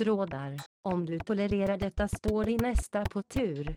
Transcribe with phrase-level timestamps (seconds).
[0.00, 0.56] Trådar.
[0.88, 3.74] Om du tolererar detta står i nästa på tur.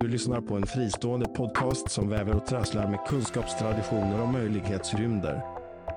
[0.00, 5.42] Du lyssnar på en fristående podcast som väver och trasslar med kunskapstraditioner och möjlighetsrymder.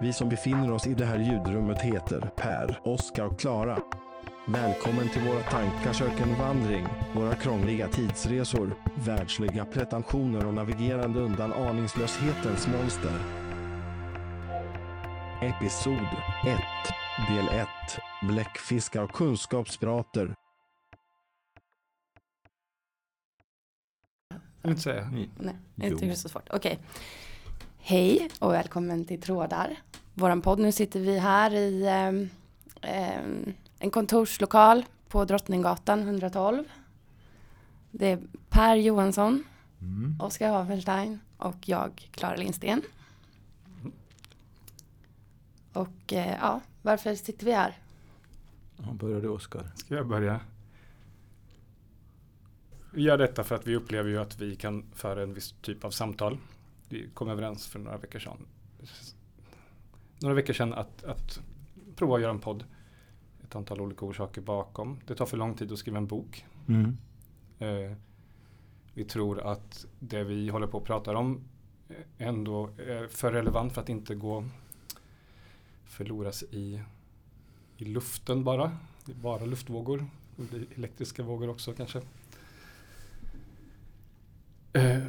[0.02, 3.78] Vi som befinner oss i det här ljudrummet heter Per, Oskar och Klara.
[4.47, 8.75] Välkommen till våra tankars ökenvandring, våra krångliga tidsresor,
[9.06, 13.49] världsliga pretensioner och navigerande undan aningslöshetens monster.
[15.42, 16.07] Episod
[16.46, 16.60] 1,
[17.29, 17.68] del 1,
[18.21, 20.36] Bläckfiskar och kunskapsprater.
[24.61, 25.10] Jag inte säga.
[25.11, 26.50] Nej, jag tycker det är så svårt.
[26.50, 26.80] Okej.
[27.78, 29.75] Hej och välkommen till Trådar.
[30.14, 30.60] Våran podd.
[30.60, 31.88] Nu sitter vi här i
[32.81, 36.64] ehm, en kontorslokal på Drottninggatan 112.
[37.92, 38.19] Det är
[38.50, 39.44] Per Johansson,
[39.81, 40.17] Mm.
[40.22, 42.81] Oskar Havelstein och jag, Klara Lindsten.
[45.80, 47.77] Och eh, ja, varför sitter vi här?
[48.77, 49.72] Ja, börjar du Oskar?
[49.75, 50.39] Ska jag börja?
[52.94, 55.85] Vi gör detta för att vi upplever ju att vi kan föra en viss typ
[55.85, 56.38] av samtal.
[56.89, 58.38] Vi kom överens för några veckor sedan.
[60.22, 61.39] Några veckor sedan att, att
[61.95, 62.63] prova att göra en podd.
[63.44, 65.00] Ett antal olika orsaker bakom.
[65.07, 66.45] Det tar för lång tid att skriva en bok.
[66.67, 66.97] Mm.
[67.59, 67.97] Eh,
[68.94, 71.44] vi tror att det vi håller på att prata om
[72.17, 74.44] ändå är för relevant för att inte gå
[76.00, 76.81] förloras i,
[77.78, 78.72] i luften bara.
[79.05, 80.06] Det är bara luftvågor.
[80.38, 81.97] Och det elektriska vågor också kanske.
[84.73, 85.08] Eh,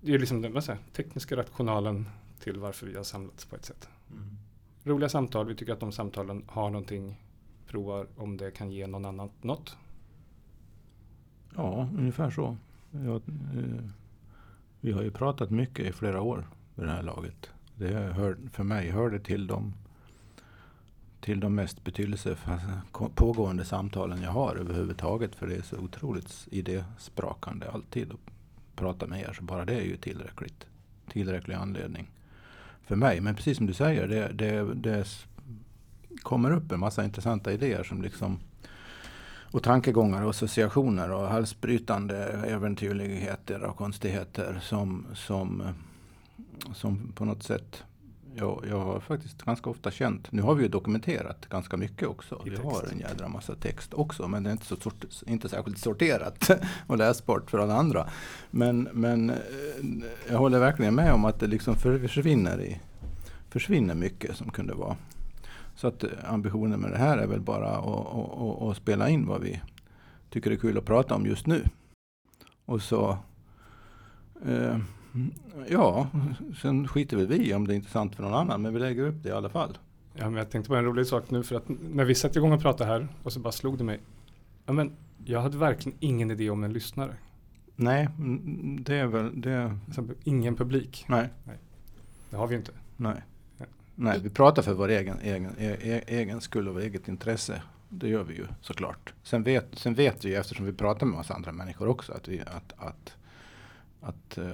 [0.00, 2.08] det är liksom den säger, tekniska rationalen
[2.40, 3.88] till varför vi har samlats på ett sätt.
[4.10, 4.36] Mm.
[4.82, 7.20] Roliga samtal, vi tycker att de samtalen har någonting.
[7.66, 9.76] Provar om det kan ge någon annan något.
[11.56, 12.56] Ja, ungefär så.
[12.90, 13.22] Jag,
[13.56, 13.88] eh,
[14.80, 17.50] vi har ju pratat mycket i flera år vid det här laget.
[17.82, 19.74] Det hör, för mig hör det till de,
[21.20, 22.82] till de mest betydelsefulla
[23.14, 25.34] pågående samtalen jag har överhuvudtaget.
[25.34, 28.18] För det är så otroligt idésprakande alltid att
[28.76, 29.32] prata med er.
[29.32, 30.66] Så bara det är ju tillräckligt.
[31.08, 32.10] Tillräcklig anledning
[32.86, 33.20] för mig.
[33.20, 35.06] Men precis som du säger, det, det, det
[36.22, 38.40] kommer upp en massa intressanta idéer som liksom
[39.52, 42.16] och tankegångar och associationer och halsbrytande
[42.46, 45.70] äventyrligheter och konstigheter som, som, eh,
[46.74, 47.84] som på något sätt
[48.34, 50.32] jag, jag har faktiskt ganska ofta känt.
[50.32, 52.42] Nu har vi ju dokumenterat ganska mycket också.
[52.46, 52.72] I Vi text.
[52.72, 56.50] har en jädra massa text också men det är inte, så sort, inte särskilt sorterat
[56.86, 58.08] och läsbart för alla andra.
[58.50, 59.36] Men, men eh,
[60.30, 62.80] jag håller verkligen med om att det liksom för- försvinner, i,
[63.48, 64.96] försvinner mycket som kunde vara
[65.76, 69.08] så att eh, ambitionen med det här är väl bara att, att, att, att spela
[69.08, 69.60] in vad vi
[70.30, 71.64] tycker är kul att prata om just nu.
[72.64, 73.18] Och så,
[74.46, 74.78] eh,
[75.68, 76.06] ja,
[76.62, 79.22] sen skiter väl vi om det är intressant för någon annan, men vi lägger upp
[79.22, 79.78] det i alla fall.
[80.14, 82.52] Ja, men jag tänkte på en rolig sak nu för att när vi satte igång
[82.52, 84.00] och pratade här och så bara slog det mig.
[84.66, 84.92] Ja, men
[85.24, 87.14] jag hade verkligen ingen idé om en lyssnare.
[87.76, 88.08] Nej,
[88.80, 89.78] det är väl det.
[90.24, 91.04] Ingen publik.
[91.08, 91.28] Nej,
[92.30, 92.72] Det har vi ju inte.
[92.96, 93.22] nej.
[93.58, 93.64] Ja.
[93.94, 97.62] Nej, vi pratar för vår egen, egen, e, e, egen skull och eget intresse.
[97.88, 99.14] Det gör vi ju såklart.
[99.22, 102.28] Sen vet, sen vet vi ju, eftersom vi pratar med massa andra människor också, att,
[102.28, 103.16] vi, att, att,
[104.02, 104.44] att eh,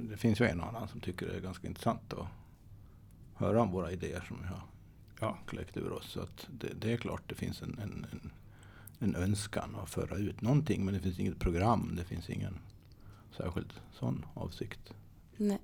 [0.00, 2.26] det finns ju en och annan som tycker det är ganska intressant att
[3.34, 4.62] höra om våra idéer som vi har
[5.20, 5.38] Ja.
[5.46, 6.10] kläckt ur oss.
[6.10, 8.30] Så att det, det är klart det finns en, en, en,
[8.98, 12.58] en önskan att föra ut någonting, men det finns inget program, det finns ingen
[13.36, 14.92] särskild sån avsikt.
[15.36, 15.58] Nej.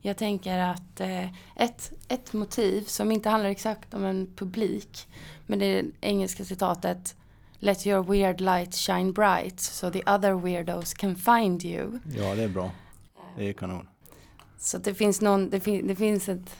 [0.00, 5.08] Jag tänker att eh, ett, ett motiv som inte handlar exakt om en publik,
[5.46, 7.16] men det är det engelska citatet
[7.64, 11.98] Let your weird light shine bright so the other weirdos can find you.
[12.16, 12.70] Ja, det är bra.
[13.36, 13.88] Det är kanon.
[14.58, 16.56] Så det finns någon, det, fin, det finns ett,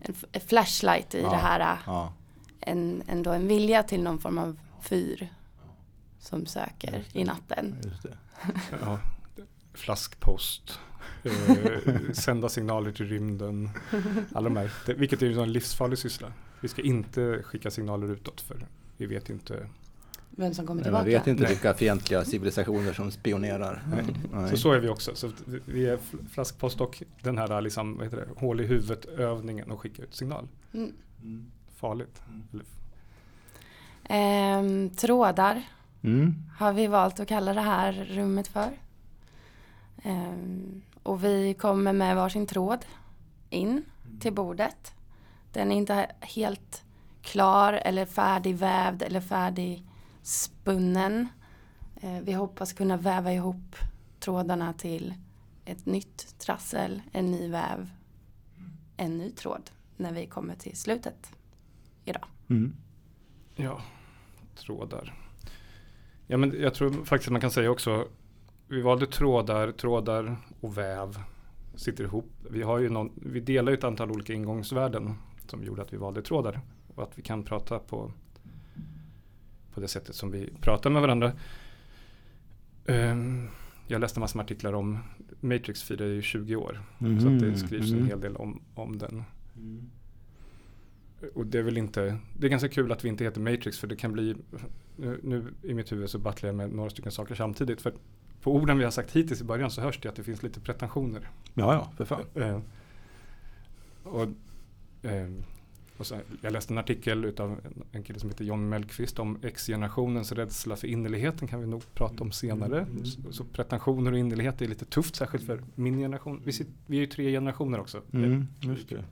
[0.00, 1.30] en, flashlight i Ja.
[1.30, 2.12] det här, eh, Ja,
[2.60, 5.28] en, ändå en vilja till någon form av fyr
[6.20, 7.20] som söker Just det.
[7.20, 7.76] i natten.
[7.84, 8.16] just det.
[8.80, 8.98] Ja.
[9.74, 10.78] Flaskpost.
[11.24, 13.70] Eh, sända signaler till rymden.
[14.32, 14.70] Alla de här.
[14.86, 16.32] Det, vilket är en livsfarlig syssla.
[16.60, 18.66] Vi ska inte skicka signaler utåt för
[18.96, 19.68] vi vet inte.
[20.30, 21.18] Vem som kommer Men man tillbaka.
[21.18, 21.52] vet inte Nej.
[21.52, 23.82] vilka fientliga civilisationer som spionerar.
[23.90, 24.04] Nej.
[24.32, 24.50] Nej.
[24.50, 25.14] Så så är vi också.
[25.14, 25.30] Så
[25.64, 29.70] vi- är fl- flaskpost och den här liksom, vad heter det, hål i huvudet övningen
[29.70, 30.48] och skicka ut signal.
[30.74, 30.92] Mm.
[31.22, 31.50] Mm.
[31.76, 32.22] Farligt.
[32.52, 32.64] Eller,
[34.04, 35.62] Ehm, trådar
[36.02, 36.34] Mm.
[36.58, 38.68] har vi valt att kalla det här rummet för.
[40.02, 42.78] Ehm, och vi kommer med varsin tråd
[43.50, 43.82] in
[44.20, 44.92] till bordet.
[45.52, 46.82] Den är inte helt
[47.22, 49.89] klar eller färdigvävd eller färdigspunnen.
[52.02, 53.76] Eh, vi hoppas kunna väva ihop
[54.20, 55.14] trådarna till
[55.64, 57.90] ett nytt trassel, en ny väv
[59.00, 61.32] en ny tråd när vi kommer till slutet
[62.04, 62.24] idag.
[62.50, 62.76] Mm.
[63.56, 63.80] Ja,
[64.54, 65.14] trådar.
[66.26, 68.08] Ja, men jag tror faktiskt att man kan säga också,
[68.68, 71.18] vi valde trådar, trådar och väv
[71.74, 72.30] sitter ihop.
[72.50, 75.14] Vi, har ju någon, vi delar ju ett antal olika ingångsvärden
[75.46, 76.60] som gjorde att vi valde trådar.
[76.94, 78.12] Och att vi kan prata på,
[79.74, 81.32] på det sättet som vi pratar med varandra.
[82.86, 83.48] Um,
[83.86, 84.98] jag läste massor med artiklar om
[85.40, 86.80] Matrix firar ju 20 år.
[86.98, 88.06] Mhm, Så att det skrivs en mhm.
[88.06, 89.24] hel del om, om den.
[91.34, 93.86] Och det är väl inte, det är ganska kul att vi inte heter Matrix för
[93.86, 94.36] det kan bli,
[94.96, 97.80] nu, nu i mitt huvud så battlar jag med några stycken saker samtidigt.
[97.80, 97.92] För
[98.42, 100.60] på orden vi har sagt hittills i början så hörs det att det finns lite
[100.60, 101.28] pretensioner.
[101.54, 102.24] Ja, ja, för fan.
[102.34, 102.60] Eh,
[104.02, 104.22] och,
[105.02, 105.28] eh,
[106.06, 110.32] så, jag läste en artikel utav en, en kille som heter John Mellqvist om X-generationens
[110.32, 112.80] rädsla för innerligheten kan vi nog prata om senare.
[112.80, 113.04] Mm.
[113.04, 116.42] Så, så pretensioner och innerlighet är lite tufft, särskilt för min generation.
[116.44, 118.02] Vi, sitter, vi är ju tre generationer också.
[118.12, 119.04] Mm, just det.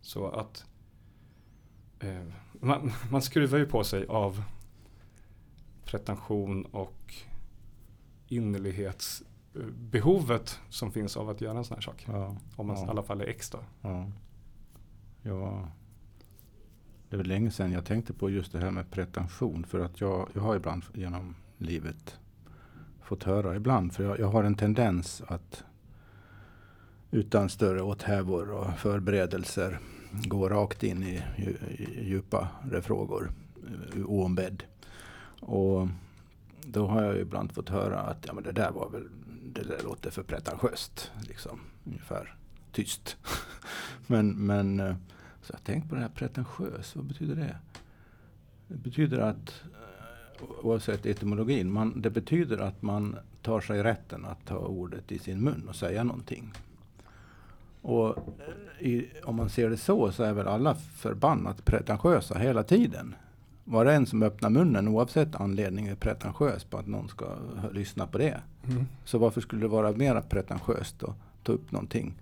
[0.00, 0.64] Så att
[2.00, 2.22] eh,
[2.52, 4.42] man, man skruvar ju på sig av
[5.84, 7.14] pretension och
[8.28, 12.04] innerlighetsbehovet som finns av att göra en sån här sak.
[12.08, 12.86] Ja, Om man ja.
[12.86, 13.58] i alla fall är X då.
[13.80, 14.10] ja
[15.22, 15.68] ja.
[17.10, 19.64] Det var länge sedan jag tänkte på just det här med pretension.
[19.64, 22.18] För att jag, jag har ibland genom livet
[23.02, 23.92] fått höra ibland.
[23.92, 25.64] För jag, jag har en tendens att
[27.10, 29.78] utan större åthävor och förberedelser
[30.10, 31.22] gå rakt in i,
[31.78, 33.32] i djupare frågor
[33.66, 34.62] eh, oombedd.
[35.40, 35.88] Och
[36.60, 39.08] då har jag ibland fått höra att ja, men det där var väl,
[39.42, 41.10] det där låter för pretentiöst.
[41.28, 42.36] Liksom, ungefär
[42.72, 43.16] tyst.
[44.06, 44.94] men, men eh,
[45.42, 47.56] så jag tänkt på det här pretentiös, vad betyder det?
[48.68, 54.46] Det betyder att, eh, oavsett etymologin, man, det betyder att man tar sig rätten att
[54.46, 56.52] ta ordet i sin mun och säga någonting.
[57.82, 62.62] Och eh, i, om man ser det så, så är väl alla förbannat pretentiösa hela
[62.62, 63.14] tiden.
[63.64, 67.26] Var och en som öppnar munnen oavsett anledning är pretentiös på att någon ska
[67.72, 68.40] lyssna på det.
[69.04, 72.14] Så varför skulle det vara mer pretentiöst att ta upp någonting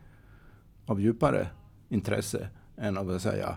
[0.88, 1.46] av djupare
[1.88, 3.56] intresse än av att säga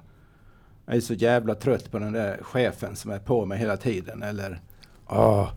[0.86, 4.24] jag är så jävla trött på den där chefen som är på mig hela tiden.
[4.24, 4.62] Eller
[5.08, 5.50] oh,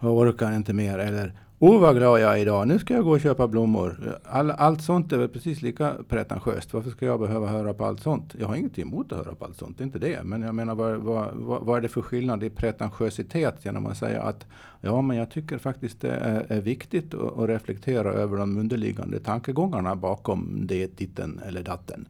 [0.00, 0.98] jag orkar inte mer.
[0.98, 1.32] Eller
[1.64, 4.18] Åh vad glad jag är idag, nu ska jag gå och köpa blommor.
[4.24, 6.72] All, allt sånt är väl precis lika pretentiöst.
[6.72, 8.34] Varför ska jag behöva höra på allt sånt?
[8.38, 10.22] Jag har inget emot att höra på allt sånt, det är inte det.
[10.24, 14.22] Men jag menar vad, vad, vad, är det för skillnad i pretentiositet genom att säga
[14.22, 14.46] att
[14.80, 19.20] ja men jag tycker faktiskt det är, är viktigt att, att reflektera över de underliggande
[19.20, 22.08] tankegångarna bakom det, ditten eller datten.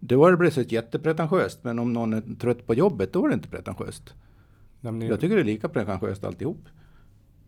[0.00, 3.34] Det var det plötsligt jättepretentiöst, men om någon är trött på jobbet, då är det
[3.34, 4.14] inte pretentiöst.
[4.80, 6.68] Nämligen, Jag tycker det är lika pretentiöst alltihop.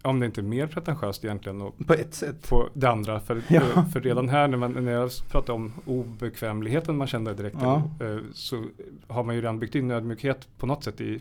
[0.04, 2.48] Om det inte är mer pretentiöst egentligen och På ett sätt.
[2.48, 3.20] på det andra.
[3.20, 3.60] För, Ja.
[3.92, 7.76] för redan här när, man, när jag pratar om obekvämligheten man kände direkt Ja.
[8.00, 8.64] eh, så
[9.08, 11.20] har man ju redan byggt in ödmjukhet på något sätt i,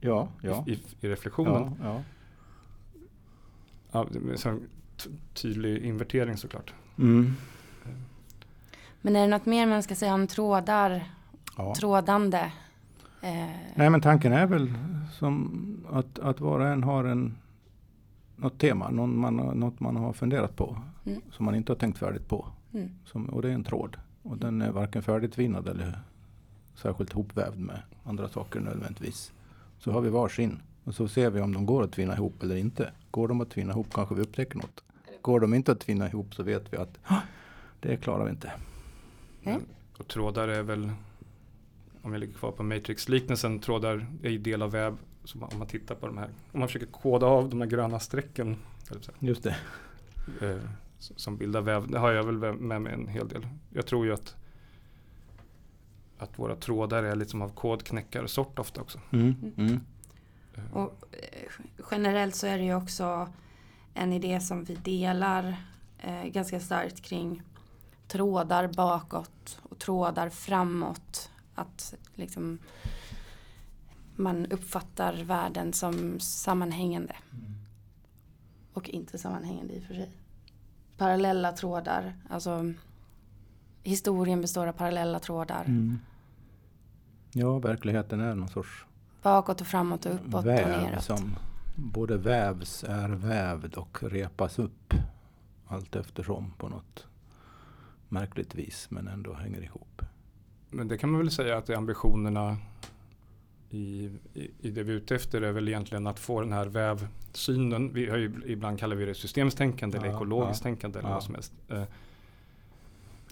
[0.00, 0.64] Ja, ja.
[0.66, 1.62] i, i reflektionen.
[1.62, 2.02] ja, ja.
[3.92, 4.60] Ja, det är en sån
[4.96, 6.74] t- tydlig invertering såklart.
[6.98, 7.32] Mm.
[9.00, 11.04] Men är det något mer man ska säga om trådar,
[11.56, 11.74] ja.
[11.74, 12.38] trådande?
[13.22, 14.72] Eh, Nej men tanken är väl
[15.12, 17.36] som att, att var och en har en,
[18.40, 20.78] något tema, någon man, har- något man har funderat på.
[21.06, 21.20] Mm.
[21.30, 22.46] Som man inte har tänkt färdigt på.
[22.72, 22.90] mm.
[23.04, 23.96] Som, och det är en tråd.
[24.22, 25.98] Och den är varken färdigtvinnad eller
[26.74, 29.32] särskilt hopvävd med andra saker nödvändigtvis.
[29.78, 30.58] Så har vi varsin.
[30.84, 32.90] Och så ser vi om de går att tvinna ihop eller inte.
[33.10, 34.84] Går de att tvinna ihop kanske vi upptäcker något.
[35.22, 37.20] Går de inte att tvinna ihop så vet vi att "Ah,
[37.80, 38.52] det klarar vi inte.
[39.42, 39.58] Nej.
[39.98, 40.90] Och trådar är väl,
[42.02, 44.96] om jag ligger kvar på Matrix-liknelsen, trådar är ju del av väv.
[45.34, 48.00] Man- om man tittar på de här, om man försöker koda av de här gröna
[48.00, 48.56] strecken
[49.18, 49.56] Just det.
[50.40, 50.56] eh,
[50.98, 53.46] som bildar väv, det har jag väl med mig en hel del.
[53.70, 54.36] Jag tror ju att
[56.18, 59.00] att våra trådar är lite som av kodknäckarsort ofta också.
[59.10, 59.34] Mm.
[59.56, 59.80] Mm.
[60.54, 61.50] Eh, Och eh,
[61.90, 63.28] generellt så är det ju också
[63.94, 65.56] en idé som vi delar
[65.98, 67.42] eh, ganska starkt kring
[68.08, 71.30] trådar bakåt och trådar framåt.
[71.54, 72.58] Att liksom
[74.20, 77.16] man uppfattar världen som sammanhängande.
[78.72, 80.10] Och inte sammanhängande i och för sig.
[80.96, 82.72] Parallella trådar, alltså
[83.82, 85.64] historien består av parallella trådar.
[85.64, 85.98] Mm.
[87.32, 88.86] Ja, verkligheten är någon sorts
[89.22, 91.04] Bakåt och framåt och uppåt och väv neråt.
[91.04, 91.36] som
[91.74, 94.94] både vävs, är vävd och repas upp
[95.66, 97.06] allt eftersom på något
[98.08, 100.02] märkligt vis men ändå hänger ihop.
[100.70, 102.56] Men det kan man väl säga att det är ambitionerna
[103.70, 106.66] i, i, i det vi är ute efter är väl egentligen att få den här
[106.66, 107.92] vävsynen.
[107.92, 111.14] Vi har ju, ibland kallar vi det systemstänkande eller Ja, ekologiskt ja, tänkande eller ja.
[111.14, 111.52] vad som helst.
[111.68, 111.82] Eh,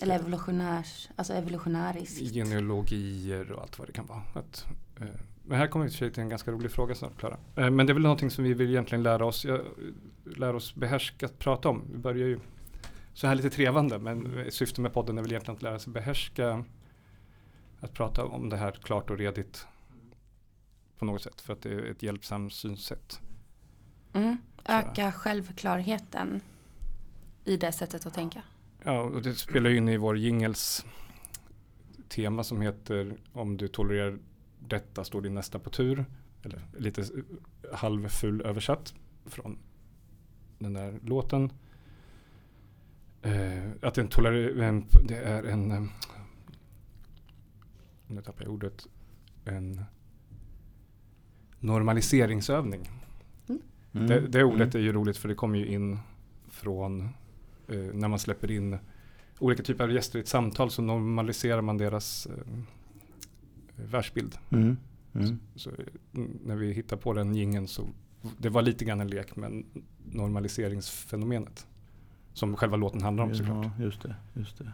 [0.03, 2.35] Eller evolutionärs, alltså evolutionäriskt.
[2.35, 4.23] genealogier och allt vad det kan vara.
[4.35, 4.67] Att,
[5.01, 5.07] eh,
[5.45, 7.37] men här kommer vi till en ganska rolig fråga snart Klara.
[7.57, 9.59] Eh, men det är väl någonting som vi vill egentligen lära oss, ja,
[10.37, 11.83] lära oss behärska att prata om.
[11.93, 12.41] Vi börjar ju
[13.15, 16.65] så här lite trevande men syftet med podden är väl egentligen att lära sig behärska
[17.81, 19.67] att prata om det här klart och redigt
[20.99, 23.21] på något sätt för att det är ett hjälpsamt synsätt.
[24.13, 24.37] Mm.
[24.65, 26.41] Öka självklarheten
[27.45, 28.43] i det sättet att tänka.
[28.85, 30.87] Ja, och det spelar ju in i vår jingels
[32.09, 34.19] tema som heter Om du tolererar
[34.59, 36.05] detta står din nästa på tur.
[36.43, 37.05] Eller lite
[37.73, 38.95] halvfull översatt
[39.27, 39.59] från
[40.59, 41.53] den där låten.
[43.23, 45.83] Eh, att en tolerer, det är en, eh,
[48.07, 48.87] nu tappar jag ordet,
[49.45, 49.85] en
[51.61, 52.91] normaliseringsövning.
[53.93, 54.07] Mm.
[54.07, 54.83] Det, det ordet Mm.
[54.83, 55.99] är ju roligt för det kommer ju in
[56.49, 57.01] från
[57.69, 58.79] eh, när man släpper in
[59.39, 62.33] olika typer av gäster i ett samtal så normaliserar man deras eh,
[63.77, 64.39] världsbild.
[64.51, 64.77] Mm.
[65.15, 65.39] Mm.
[65.55, 65.71] Så,
[66.15, 67.83] mm, när vi hittar på den gingen så
[68.39, 69.65] det var lite grann en lek med
[70.13, 71.67] normaliseringsfenomenet.
[72.33, 73.67] Som själva låten handlar om såklart.
[73.79, 74.73] Ja, just det, just det.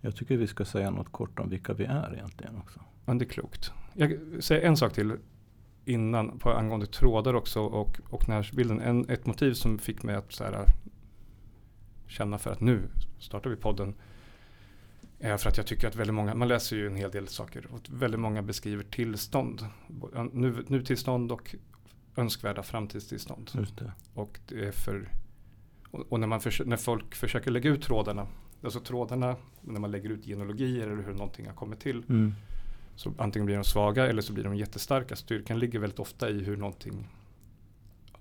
[0.00, 2.80] Jag tycker vi ska säga något kort om vilka vi är egentligen också.
[3.04, 3.72] Men det är klokt.
[3.94, 5.16] Jag säger en sak till
[5.84, 8.80] innan på angående trådar också och, och närbilden.
[8.80, 10.66] En, ett motiv som fick mig att så här,
[12.06, 13.94] känna för att nu startar vi podden
[15.18, 17.66] är för att jag tycker att väldigt många, man läser ju en hel del saker
[17.70, 19.66] och väldigt många beskriver tillstånd.
[20.32, 21.54] Nu, nu tillstånd och
[22.16, 23.50] önskvärda framtidstillstånd.
[23.78, 23.92] Det.
[24.14, 25.08] Och det är för
[25.90, 28.26] och och när, man försö- när folk försöker lägga ut trådarna,
[28.64, 32.34] alltså trådarna när man lägger ut genealogier eller hur någonting har kommit till Mm.
[32.96, 35.16] Så antingen blir de svaga eller så blir de jättestarka.
[35.16, 37.08] Styrkan ligger väldigt ofta i hur någonting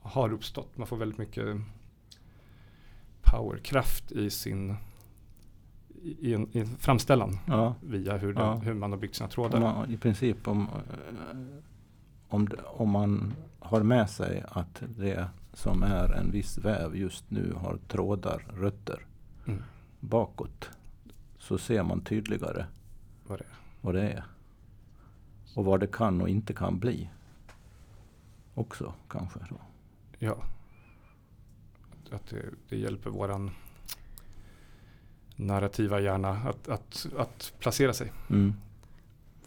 [0.02, 0.78] har uppstått.
[0.78, 1.58] Man får väldigt mycket
[3.22, 4.76] powerkraft i sin
[6.04, 8.56] i en, i en framställan Ja, via hur, den, Ja.
[8.56, 9.60] hur man har byggt sina trådar.
[9.60, 11.38] man, i princip om, eh,
[12.30, 17.54] om, om man har med sig att det som är en viss väv just nu
[17.58, 19.06] har trådar, rötter
[19.48, 19.64] Mm.
[20.00, 20.70] bakåt.
[21.38, 22.66] Så ser man tydligare
[23.28, 23.56] Vad det är.
[23.82, 24.24] vad det är.
[25.54, 27.10] Och vad det kan och inte kan bli.
[28.54, 29.40] Också kanske.
[29.50, 29.56] Så.
[30.20, 30.38] Ja.
[32.12, 33.52] Att det, det hjälper våran
[35.36, 38.54] narrativa hjärna att, att, att placera sig Mm.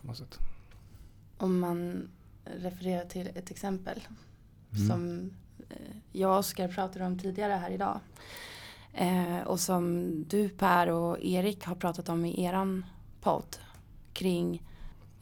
[0.01, 0.39] på något sätt.
[1.39, 2.09] Om man
[2.45, 4.01] refererar till ett exempel
[4.77, 4.89] Mm.
[4.89, 5.31] som
[5.71, 5.77] eh,
[6.13, 8.01] jag och Oskar pratade om tidigare här idag.
[8.93, 12.85] Eh, och som du Per och Erik har pratat om i eran
[13.21, 13.57] podd
[14.13, 14.63] kring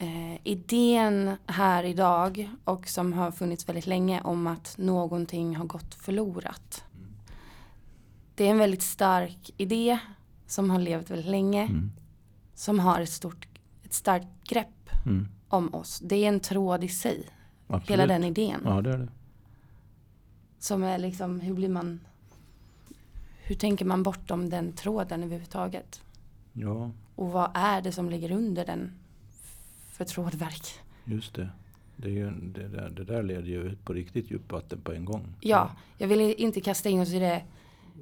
[0.02, 5.94] eh, idén här idag och som har funnits väldigt länge om att någonting har gått
[5.94, 6.84] förlorat.
[8.34, 9.98] Det är en väldigt stark idé
[10.46, 11.92] som har levt väldigt länge Mm.
[12.54, 13.48] som har ett stort
[13.84, 15.28] ett starkt grepp Mm.
[15.48, 16.00] om oss.
[16.04, 17.28] Det är en tråd i sig,
[17.66, 17.90] Absolut.
[17.90, 18.60] hela den idén.
[18.64, 19.08] Ja, det är det.
[20.58, 22.00] Som är liksom, hur blir man
[23.44, 26.00] hur tänker man bortom den tråden överhuvudtaget?
[26.52, 28.92] Ja, Och vad är det som ligger under den
[30.04, 30.66] för trådverk?
[31.04, 31.48] just det.
[31.96, 35.34] Det, ju, det, där, det där leder ju ut på riktigt djupvatten på en gång.
[35.40, 37.42] Ja, jag vill inte kasta in oss i det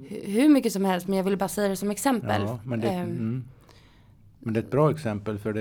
[0.09, 2.43] hu- hur mycket som helst men jag vill bara säga det som exempel.
[2.43, 3.45] Ja, men, det, Ehm, mm.
[4.39, 5.53] men det är ett bra exempel för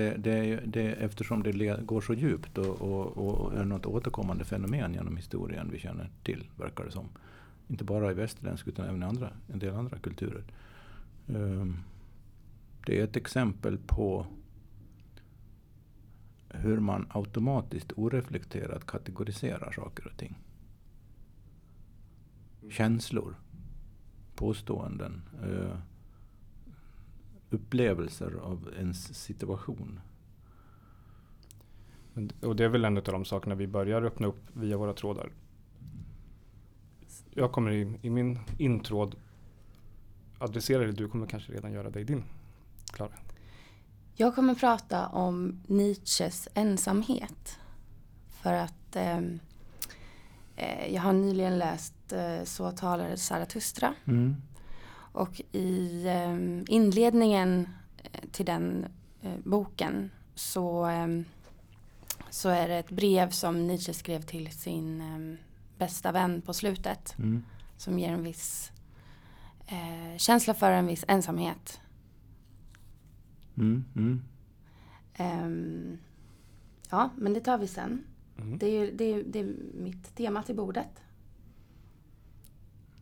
[0.66, 5.68] det, eftersom det går så djupt och, och, och är något återkommande fenomen genom historien
[5.72, 7.08] vi känner till, verkar det som.
[7.68, 10.42] Inte bara i västerländsk utan även i andra, en del andra kulturer.
[11.28, 11.76] Ehm,
[12.86, 14.26] det är ett exempel på
[16.50, 20.38] hur man automatiskt oreflekterat kategoriserar saker och ting.
[22.70, 23.34] Känslor,
[24.34, 25.76] påståenden, eh,
[27.50, 30.00] upplevelser av ens situation.
[32.42, 35.32] Och det är väl en av de sakerna vi börjar öppna upp via våra trådar.
[37.30, 39.16] Jag kommer i, i min intråd
[40.38, 42.24] adressera det, du kommer kanske redan göra det i din.
[42.92, 43.12] Klara.
[44.14, 47.58] Jag kommer prata om Nietzsches ensamhet.
[48.42, 49.40] För att ehm,
[50.56, 53.94] eh, jag har nyligen läst eh, Så talade Zarathustra.
[54.04, 54.36] Mm.
[55.12, 57.68] Och i eh, inledningen
[58.32, 58.86] till den
[59.22, 61.08] eh, boken så, eh,
[62.30, 65.02] så är det ett brev som Nietzsche skrev till sin
[65.78, 67.18] bästa vän på slutet.
[67.18, 67.44] Mm.
[67.76, 68.72] Som ger en viss
[69.66, 71.80] eh, känsla för en viss ensamhet.
[73.60, 73.84] Mm.
[73.96, 74.20] Mm.
[75.14, 75.98] Ehm,
[76.90, 78.04] ja, men det tar vi sen.
[78.38, 78.58] Mm.
[78.58, 81.02] Det är, det, är, det är mitt tema till bordet.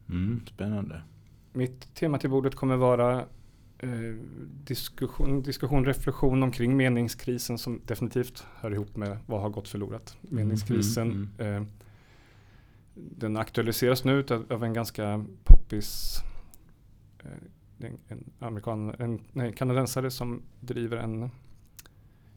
[0.09, 0.41] Mm.
[0.47, 1.03] Spännande.
[1.53, 3.27] Mitt tema till bordet kommer vara
[3.79, 4.15] eh,
[4.65, 10.17] diskussion, diskussion, reflektion omkring meningskrisen som definitivt hör ihop med vad har gått förlorat.
[10.21, 11.11] Meningskrisen.
[11.11, 11.69] Mm, mm, Eh,
[12.95, 16.23] den aktualiseras nu av, av en ganska poppis
[17.19, 17.31] eh,
[17.79, 21.31] en, en, amerikan, en nej, kanadensare som driver en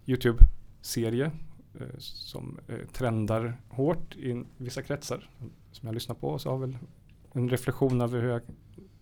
[0.05, 1.31] YouTube-serie
[1.79, 5.29] eh, som eh, trendar hårt i vissa kretsar
[5.71, 6.29] som jag lyssnar på.
[6.29, 6.77] Och så har väl
[7.33, 8.41] en reflektion över hur jag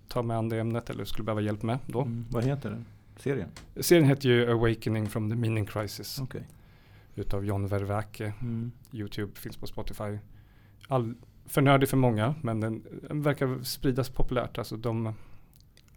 [0.08, 2.01] tar mig an det ämnet eller skulle behöva hjälp med då.
[2.01, 2.25] Mm.
[2.29, 2.86] Vad heter den?
[3.15, 3.50] Serien?
[3.75, 6.48] Serien heter ju Awakening from the Meaning Crisis Okej.
[7.15, 8.34] utav John Vervaeke.
[8.41, 8.72] Mm.
[8.93, 10.17] YouTube finns på Spotify.
[10.88, 11.15] All,
[11.46, 14.58] för nördig för många men den, den verkar spridas populärt.
[14.58, 15.13] Alltså de,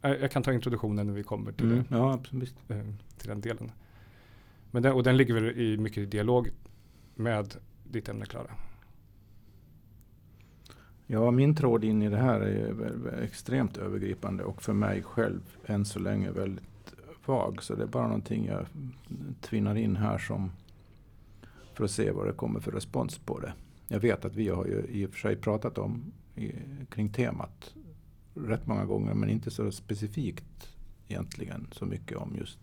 [0.02, 1.84] jag, jag kan ta introduktionen när vi kommer till, Mm.
[1.88, 2.54] Ja, absolut.
[2.68, 2.76] eh,
[3.18, 3.72] till den delen.
[4.70, 6.48] Men den, och den ligger väl i mycket dialog
[7.14, 7.54] med
[7.84, 8.50] ditt ämne Klara.
[11.06, 15.84] Ja, min tråd in i det här är extremt övergripande och för mig själv än
[15.84, 16.94] så länge väldigt
[17.26, 17.62] vag.
[17.62, 18.66] Så det är bara någonting jag
[19.40, 20.50] tvinnar in här som
[21.74, 23.52] för att se vad det kommer för respons på det.
[23.88, 26.52] Jag vet att vi har ju i och för sig pratat om i,
[26.90, 27.74] kring temat
[28.34, 30.68] rätt många gånger men inte så specifikt
[31.08, 32.58] egentligen så mycket om just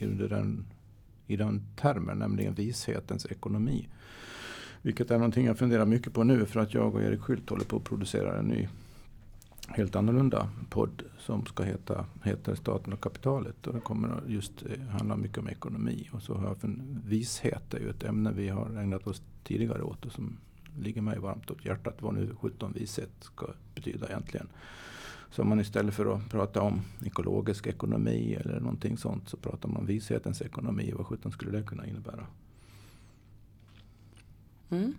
[0.00, 0.66] under den,
[1.26, 3.88] i den termen, nämligen vishetens ekonomi.
[4.82, 7.64] Vilket är någonting jag funderar mycket på nu för att jag och Erik Skylt håller
[7.64, 8.68] på att producera en ny
[9.68, 13.66] helt annorlunda podd som ska heta heter Staten och kapitalet.
[13.66, 16.08] Och det kommer just eh, handla mycket om ekonomi.
[16.12, 16.70] Och så har jag för
[17.04, 20.36] vishet är ju ett ämne vi har ägnat oss tidigare åt och som
[20.78, 21.96] ligger mig varmt om hjärtat.
[22.02, 24.48] Vad nu 17 vishet ska betyda egentligen.
[25.30, 29.68] Så om man istället för att prata om ekologisk ekonomi eller någonting sånt så pratar
[29.68, 30.92] man om vishetens ekonomi.
[30.96, 32.26] Vad 17 skulle det kunna innebära?
[34.70, 34.94] Mm.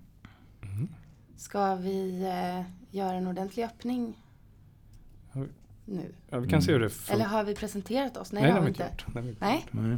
[1.37, 2.65] Ska vi eh,
[2.97, 4.17] göra en ordentlig öppning
[5.33, 5.45] Ja.
[5.85, 6.13] nu?
[6.29, 7.25] Ja, vi kan se hur det Eller funkar.
[7.25, 8.31] har vi presenterat oss?
[8.31, 8.83] Nej, Nej, det har vi vi inte.
[8.83, 9.05] gjort.
[9.15, 9.97] Nej, vi- Nej, Nej.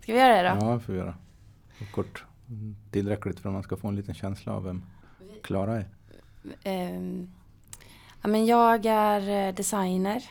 [0.00, 0.66] ska vi göra det då?
[0.66, 1.14] Ja, det får vi göra.
[1.80, 2.24] Och kort.
[2.48, 4.82] Mm, Tillräckligt för att man ska få en liten känsla av vem
[5.42, 5.86] Klara är.
[6.62, 7.30] Ehm,
[8.24, 10.30] ja, men jag är eh, designer.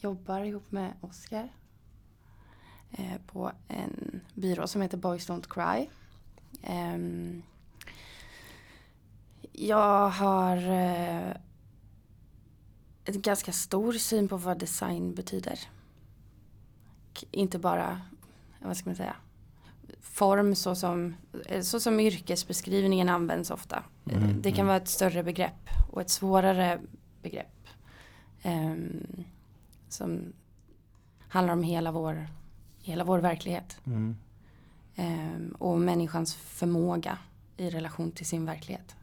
[0.00, 1.52] Jobbar ihop med Oskar.
[2.90, 5.88] Eh, på en byrå som heter Boys Don't Cry.
[6.62, 7.42] Ehm,
[9.52, 11.36] jag har eh,
[13.04, 15.58] en ganska stor syn på vad design betyder.
[17.30, 18.00] Inte bara,
[18.58, 19.16] vad ska man säga,
[20.00, 21.14] form så som,
[21.46, 23.84] eh, så som yrkesbeskrivningen används ofta.
[24.06, 24.66] Eh, Mm, Det kan mm.
[24.66, 26.80] vara ett större begrepp och ett svårare
[27.22, 27.46] begrepp.
[28.42, 29.24] ehm,
[29.88, 30.32] som
[31.28, 32.28] handlar om hela vår,
[32.78, 33.80] hela vår verklighet.
[33.86, 34.16] Mm.
[34.96, 37.18] ehm, och människans förmåga
[37.56, 38.96] i relation till sin verklighet.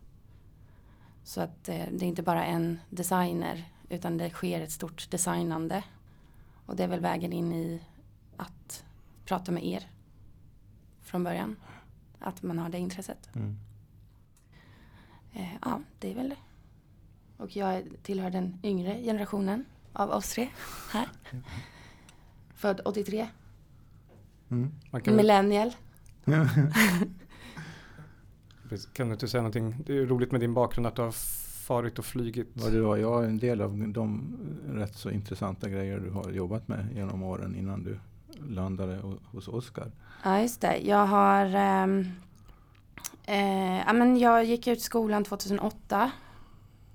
[1.23, 5.83] Så att eh, det är inte bara en designer utan det sker ett stort designande.
[6.65, 7.81] Och det är väl vägen in i
[8.37, 8.83] att
[9.25, 9.87] prata med er
[11.07, 11.55] från början.
[12.19, 13.29] Att man har det intresset.
[13.35, 13.57] Mm.
[15.33, 16.37] Eh, ja, det är väl det.
[17.37, 20.49] Och jag tillhör den yngre generationen av oss tre
[20.91, 21.07] här.
[22.55, 23.27] Född 83.
[24.49, 24.71] Mm.
[24.91, 25.71] Man kan, väl- Millennial.
[28.93, 29.75] kan du inte säga någonting?
[29.85, 31.11] Det är roligt med din bakgrund att du har
[31.67, 32.49] farit och flygit.
[32.53, 36.31] Vad det var, jag är en del av de rätt så intressanta grejer du har
[36.31, 37.99] jobbat med genom åren innan du
[38.49, 39.91] landade ho- hos Oskar.
[40.23, 40.77] Ja, just det.
[40.77, 41.45] Jag har...
[41.45, 42.05] ehm,
[43.23, 46.11] eh, ja, men jag gick ut skolan 2008.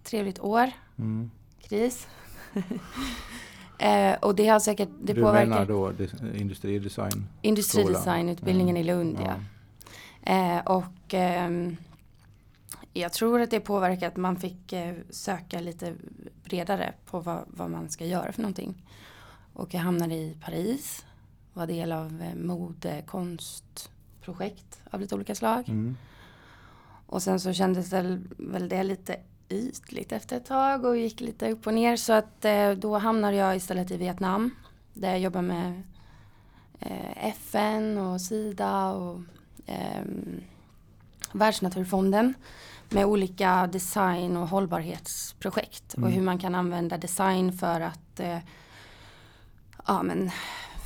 [0.05, 0.70] Trevligt år.
[0.98, 1.31] Mm.
[1.68, 2.09] Kris.
[3.78, 4.88] eh, och det har säkert...
[5.02, 7.26] Det du påverkar menar då des- industridesign?
[7.42, 8.83] industridesignutbildningen Mm.
[8.88, 9.35] i Lund, ja.
[10.33, 11.76] Eh, och ehm,
[12.92, 14.74] jag tror att det påverkar att man fick
[15.11, 15.94] söka lite
[16.44, 18.74] bredare på vad, vad man ska göra för någonting.
[19.55, 21.05] Och jag hamnade i Paris,
[21.53, 25.69] var del av eh, modekonstprojekt av lite olika slag.
[25.69, 25.97] Mm.
[27.07, 29.17] Och sen så kändes det väl det lite
[29.49, 31.97] ytligt efter ett tag och gick lite upp och ner.
[31.97, 34.51] Så att eh, då hamnade jag istället i Vietnam.
[34.95, 35.83] Där jag jobbar med
[36.81, 39.21] eh, FN och Sida och
[39.67, 40.03] eh,
[41.33, 42.35] Världsnaturfonden.
[42.88, 45.97] Med olika design och hållbarhetsprojekt.
[45.97, 46.07] Mm.
[46.07, 48.38] Och hur man kan använda design för att eh,
[49.87, 50.31] ja, men,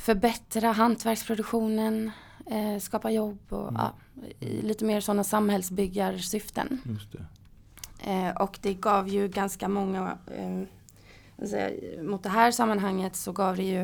[0.07, 2.11] förbättra hantverksproduktionen.
[2.45, 3.75] Eh, skapa jobb och Mm.
[3.81, 3.93] ja,
[4.39, 6.81] lite mer sådana samhällsbyggarsyften.
[6.85, 7.25] Just det.
[8.11, 10.61] Eh, och det gav ju ganska många, eh,
[11.41, 11.69] alltså,
[12.01, 13.81] mot det här sammanhanget så gav det ju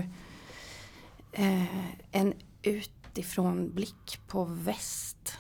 [1.32, 1.66] eh,
[2.12, 5.38] en utifrån blick på väst.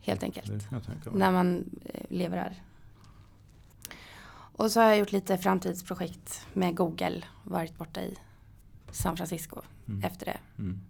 [0.00, 0.46] Helt enkelt.
[0.70, 1.18] Tänka mig.
[1.18, 2.62] När man eh, lever här.
[4.56, 7.22] Och så har jag gjort lite framtidsprojekt med Google.
[7.44, 8.16] Varit borta i
[8.94, 10.04] San Francisco Mm.
[10.04, 10.38] efter det.
[10.58, 10.80] Mm.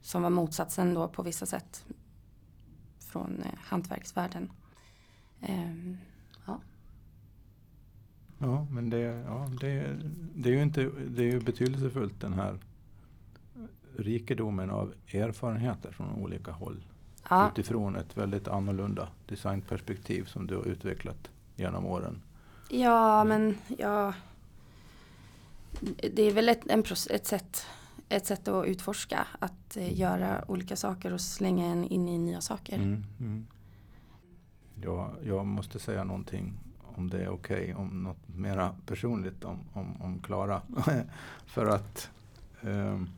[0.00, 1.84] Som var motsatsen då på vissa sätt
[2.98, 4.50] från eh, hantverksvärlden.
[5.40, 5.96] Ehm,
[8.38, 9.96] Ja, men det, ja, det,
[10.34, 12.58] det är ju inte, det är ju betydelsefullt den här
[13.96, 16.84] rikedomen av erfarenheter från olika håll.
[17.30, 22.22] ja, Utifrån ett väldigt annorlunda designperspektiv som du har utvecklat genom åren.
[22.70, 24.14] ja, men ja.
[26.12, 27.66] Det är väl ett, en, ett, sätt,
[28.08, 29.26] ett sätt att utforska.
[29.38, 32.76] Att eh, göra olika saker och slänga en in i nya saker.
[32.76, 33.46] Mm, mm.
[34.82, 36.54] Ja, jag måste säga någonting
[36.96, 40.62] om det är okej, om något mera personligt om, om, om Klara.
[41.46, 42.10] För att
[42.62, 43.08] ehm,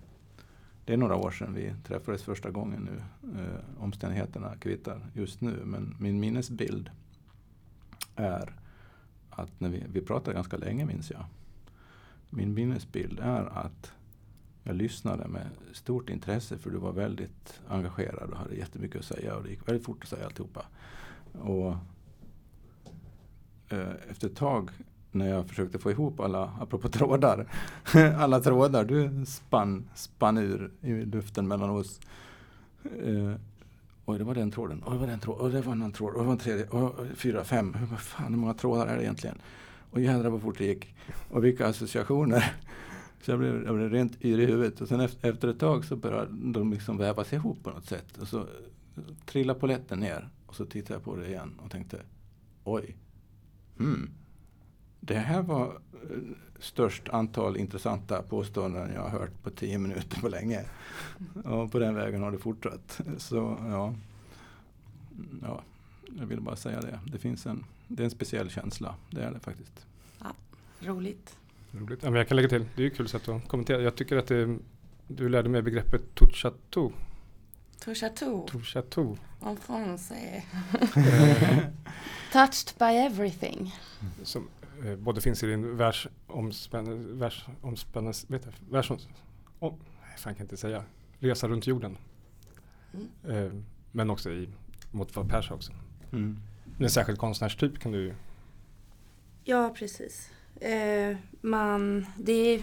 [0.84, 3.02] det är några år sedan vi träffades första gången nu.
[3.40, 5.62] Eh, omständigheterna kvittar just nu.
[5.64, 6.90] Men min minnesbild
[8.16, 8.52] är
[9.30, 11.24] att när vi, vi pratade ganska länge minns jag.
[12.30, 13.92] Min minnesbild är att
[14.62, 19.36] jag lyssnade med stort intresse för du var väldigt engagerad och hade jättemycket att säga
[19.36, 20.66] och det gick väldigt fort att säga alltihopa.
[21.32, 21.74] Och
[23.68, 24.70] eh, efter ett tag
[25.10, 27.46] när jag försökte få ihop alla, apropå trådar,
[28.18, 32.00] alla trådar du spann, spann ur i luften mellan oss.
[32.84, 33.34] Eh,
[34.08, 34.82] Oj, det var den tråden.
[34.86, 35.46] Oj, det var den tråden.
[35.46, 36.12] Oj, det var en annan tråd.
[36.14, 36.66] Oj, det var en tredje.
[36.70, 37.74] Oj, fyra, fem.
[37.74, 39.38] Hur, vad fan, hur många trådar är det egentligen?
[39.96, 40.94] Och jädrar vad fort det gick.
[41.30, 42.54] Och vilka associationer.
[43.22, 44.80] Så jag blev, jag blev rent yr i huvudet.
[44.80, 48.18] Och sen efter, efter ett tag så började de liksom vävas ihop på något sätt.
[48.18, 48.46] Och så
[49.26, 50.28] trillade polletten ner.
[50.46, 52.00] Och så tittade jag på det igen och tänkte
[52.64, 52.96] oj.
[53.78, 54.10] Hmm.
[55.00, 56.18] Det här var eh,
[56.58, 60.64] störst antal intressanta påståenden jag har hört på tio minuter på länge.
[61.44, 63.00] Och på den vägen har det fortsatt.
[63.18, 63.94] Så ja,
[65.42, 65.62] ja
[66.18, 67.00] jag vill bara säga det.
[67.12, 68.94] Det finns en, det är en speciell känsla.
[69.10, 69.86] Det är det faktiskt.
[70.80, 71.36] Roligt.
[71.72, 72.02] Roligt.
[72.02, 73.82] Ja, men jag kan lägga till, det är ju kul sätt att kommentera.
[73.82, 74.58] Jag tycker att det,
[75.08, 76.92] du lärde mig begreppet touchatou.
[77.84, 79.16] Touchatou, Touchatou.
[79.42, 80.42] en français.
[82.32, 83.74] Touched by everything.
[84.22, 84.48] som
[84.84, 89.08] eh, både finns i din världsomspännande, världsomspännande, vet jag, världsoms,
[89.58, 90.84] om, nej, fan kan jag inte säga,
[91.18, 91.98] resa runt jorden.
[92.94, 93.44] Mm.
[93.46, 93.52] Eh,
[93.92, 94.48] men också i,
[94.90, 95.72] mot vad Per sa också.
[96.12, 96.40] Mm.
[96.78, 98.14] En särskild konstnärstyp kan du
[99.44, 100.30] Ja, precis.
[100.60, 102.62] Eh, man, det,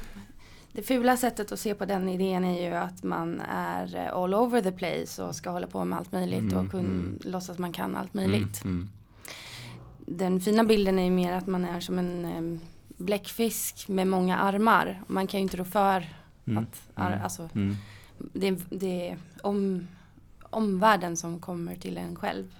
[0.72, 4.62] det fula sättet att se på den idén är ju att man är all over
[4.62, 7.20] the place och ska hålla på med allt möjligt Mm, och kun, mm.
[7.24, 8.64] låtsas att man kan allt möjligt.
[8.64, 8.90] Mm.
[10.06, 12.60] Den fina bilden är ju mer att man är som en eh,
[12.98, 15.04] bläckfisk med många armar.
[15.08, 16.06] Man kan ju inte rå för
[16.48, 16.64] Mm.
[16.64, 17.24] att, ar, Mm.
[17.24, 17.76] alltså, Mm.
[18.34, 19.88] det, är- det är om,
[20.50, 22.56] omvärlden som kommer till en själv.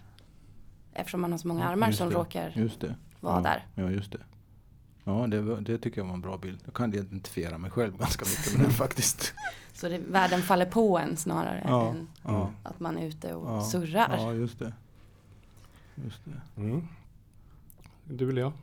[0.94, 2.16] Eftersom man har så många armar Just som det.
[2.16, 2.96] råkar Just det.
[3.20, 3.42] vara ja.
[3.42, 3.66] där.
[3.84, 4.20] Ja, just det.
[5.04, 6.60] Ja, det, det tycker jag var en bra bild.
[6.66, 9.34] Jag kan identifiera mig själv ganska mycket med den faktiskt.
[9.74, 11.90] Så det, världen faller på en snarare Ja.
[11.90, 13.62] än Ja, att man är ute och Ja.
[13.62, 14.16] surrar.
[14.18, 14.74] ja just det.
[15.96, 16.62] Just det.
[16.62, 16.88] Mm.
[18.06, 18.54] Du eller jag?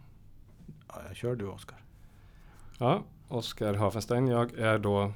[0.88, 1.78] Ja, jag kör du Oskar.
[2.78, 4.26] Ja, Oskar Hafenstein.
[4.28, 5.12] Jag är då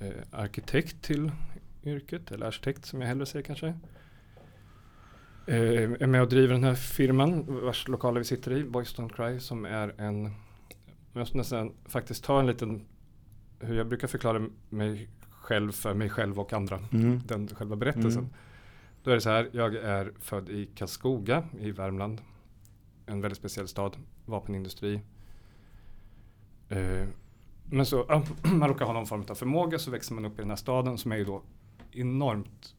[0.00, 1.30] eh, arkitekt till
[1.84, 3.74] yrket, eller arkitekt som jag hellre säger kanske.
[5.46, 9.08] Eh, är med och driver den här firman vars lokaler vi sitter i, Boys Don't
[9.16, 10.22] Cry, som är en,
[11.12, 12.86] jag måste nästan faktiskt ta en liten,
[13.60, 17.20] hur jag brukar förklara mig själv för mig själv och andra, Mm.
[17.26, 18.22] den själva berättelsen.
[18.22, 18.34] Mm.
[19.02, 22.20] Då är det så här, jag är född i Karlskoga i Värmland.
[23.06, 25.00] En väldigt speciell stad, vapenindustri.
[26.68, 27.06] Eh,
[27.70, 30.50] men så, man råkar ha någon form av förmåga så växer man upp i den
[30.50, 31.42] här staden som är ju då
[31.92, 32.74] enormt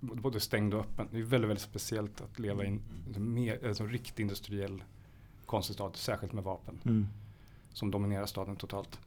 [0.00, 1.08] både stängd och öppen.
[1.10, 2.80] Det är väldigt, väldigt speciellt att leva i en,
[3.16, 4.82] en, mer, en sån riktigt industriell
[5.46, 7.06] konstig stad, särskilt med vapen Mm.
[7.72, 8.98] som dominerar staden totalt.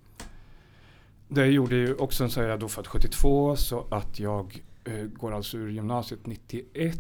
[1.28, 5.32] Det gjorde ju också, så är jag då född 72, så att jag eh, går
[5.32, 7.00] alltså ur gymnasiet 91.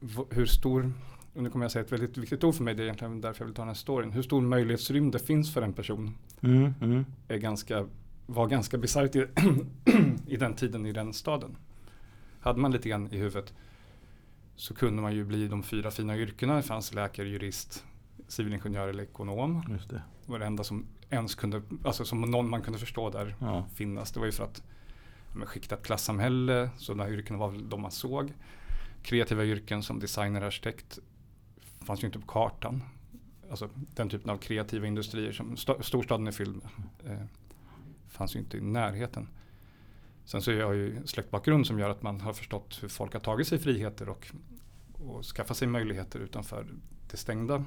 [0.00, 0.92] V- hur stor,
[1.34, 3.40] och nu kommer jag säga ett väldigt viktigt ord för mig, det är egentligen därför
[3.42, 4.12] jag vill ta den här storyn.
[4.12, 6.74] Hur stor möjlighetsrymd det finns för en person Mm.
[6.80, 7.04] Mm.
[7.28, 7.86] är ganska,
[8.26, 9.26] var ganska bisarrt i,
[10.26, 11.56] i den tiden i den staden.
[12.42, 13.52] Hade man lite grann i huvudet
[14.56, 16.56] så kunde man ju bli de fyra fina yrkena.
[16.56, 17.84] Det fanns läkare, jurist,
[18.28, 19.64] civilingenjör eller ekonom.
[19.70, 20.02] Just det.
[20.26, 23.64] Det var det enda som ens kunde, alltså som någon man kunde förstå där Ja.
[23.74, 24.12] finnas.
[24.12, 24.62] Det var ju för att
[25.34, 28.32] men skiktat klassamhälle, så de här yrkena var väl de man såg.
[29.02, 30.98] Kreativa yrken som designer, arkitekt
[31.84, 32.82] fanns ju inte på kartan.
[33.50, 37.12] Alltså den typen av kreativa industrier som sta- storstaden är fylld med.
[37.12, 37.24] Eh,
[38.08, 39.28] fanns ju inte i närheten.
[40.24, 43.20] Sen så har jag ju släktbakgrund som gör att man har förstått hur folk har
[43.20, 44.26] tagit sig friheter och,
[44.92, 46.66] och skaffat sig möjligheter utanför
[47.10, 47.64] det stängda.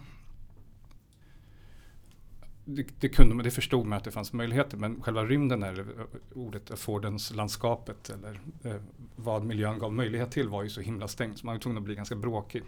[2.66, 5.86] det, det kunde det förstod man att det fanns möjligheter men själva rymden eller
[6.34, 8.82] ordet affordance-landskapet eller eh,
[9.16, 11.84] vad miljön gav möjlighet till var ju så himla stängt så man var tvungen att
[11.84, 12.64] bli ganska bråkig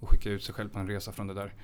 [0.00, 1.54] och skicka ut sig själv på en resa från det där.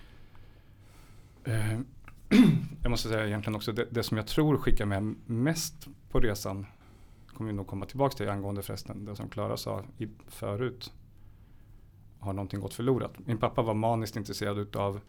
[1.44, 1.80] Eh,
[2.82, 6.66] jag måste säga egentligen också det, det, som jag tror skickar med mest på resan
[7.34, 10.92] kommer vi nog komma tillbaka till angående förresten det som Klara sa i, förut
[12.18, 13.14] har någonting gått förlorat.
[13.26, 15.00] Min pappa var maniskt intresserad av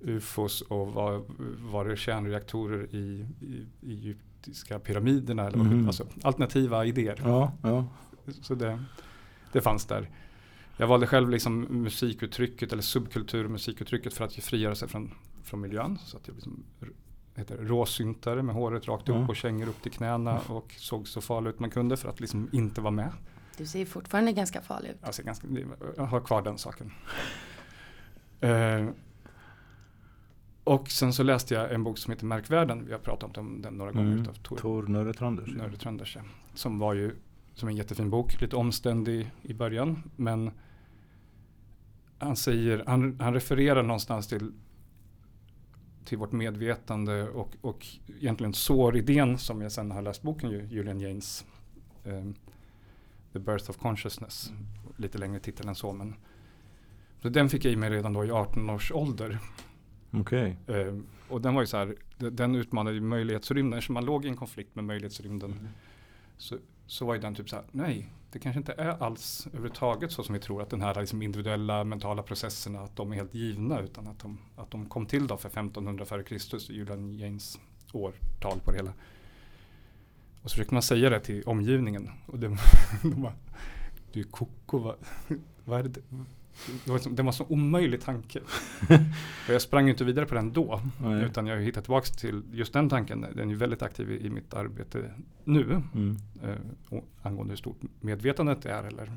[0.00, 1.22] ufos och var,
[1.70, 5.86] var det kärnreaktorer i, i, i egyptiska pyramiderna eller mm.
[5.86, 7.20] alltså, alternativa idéer.
[7.24, 7.86] Ja, ja.
[8.42, 8.84] Så det,
[9.52, 10.10] det fanns där.
[10.76, 15.98] Jag valde själv liksom musikuttrycket eller subkulturmusikuttrycket för att frigöra sig från, från miljön.
[15.98, 16.64] Så att jag liksom,
[17.34, 19.28] heter råsyntare med håret rakt upp mm.
[19.28, 22.48] och kängor upp till knäna och såg så farlig ut man kunde för att liksom
[22.52, 23.12] inte vara med.
[23.56, 24.96] Du ser fortfarande ganska farlig ut.
[25.02, 25.48] Jag, ser ganska,
[25.96, 26.92] jag har kvar den saken.
[28.44, 28.90] Uh,
[30.64, 32.86] och sen så läste jag en bok som heter Märkvärlden.
[32.86, 34.12] Vi har pratat om den några gånger.
[34.12, 34.22] Mm.
[34.22, 36.18] Utav Tor, Tor Nörretranders.
[36.54, 37.16] Som var ju
[37.54, 38.40] som en jättefin bok.
[38.40, 40.10] Lite omständig i början.
[40.16, 40.50] Men
[42.18, 44.52] han säger, han, han refererar någonstans till
[46.04, 47.86] till vårt medvetande och, och
[48.20, 51.46] egentligen sår idén som jag sen har läst boken Julian Janes
[52.04, 52.34] um,
[53.32, 54.50] The Birth of Consciousness.
[54.50, 54.66] Mm.
[54.96, 56.14] Lite längre titel än så men
[57.22, 59.38] så den fick jag i mig redan då i 18 års ålder.
[60.12, 60.54] Okay.
[60.66, 63.78] Um, och den var ju så här, den utmanade ju möjlighetsrymden.
[63.78, 65.68] Eftersom man låg i en konflikt med möjlighetsrymden mm.
[66.36, 70.12] så, så var ju den typ så här, nej, det kanske inte är alls överhuvudtaget
[70.12, 73.34] så som vi tror att den här liksom individuella mentala processerna att de är helt
[73.34, 77.58] givna utan att de, att de kom till då för 1500 före Kristus, Julian Janes
[77.92, 78.92] årtal på det hela.
[80.42, 82.56] Och så försökte man säga det till omgivningen och de,
[83.02, 83.34] de bara,
[84.12, 84.96] du är koko, vad,
[85.64, 86.00] vad är det?
[86.84, 88.40] Det var, det var en så omöjlig tanke.
[89.48, 90.80] och jag sprang inte vidare på den då.
[91.02, 91.24] Nej.
[91.24, 93.26] Utan jag hittat tillbaka till just den tanken.
[93.34, 95.82] Den är väldigt aktiv i, i mitt arbete nu.
[95.94, 96.16] Mm.
[96.42, 98.84] Eh, angående hur stort medvetandet är.
[98.84, 99.12] Eller.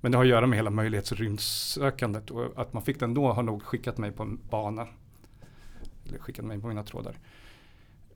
[0.00, 2.30] Men det har att göra med hela möjlighetsrymdsökandet.
[2.30, 4.86] Och att man fick den då har nog skickat mig på en bana.
[6.06, 7.18] Eller skickat mig på mina trådar.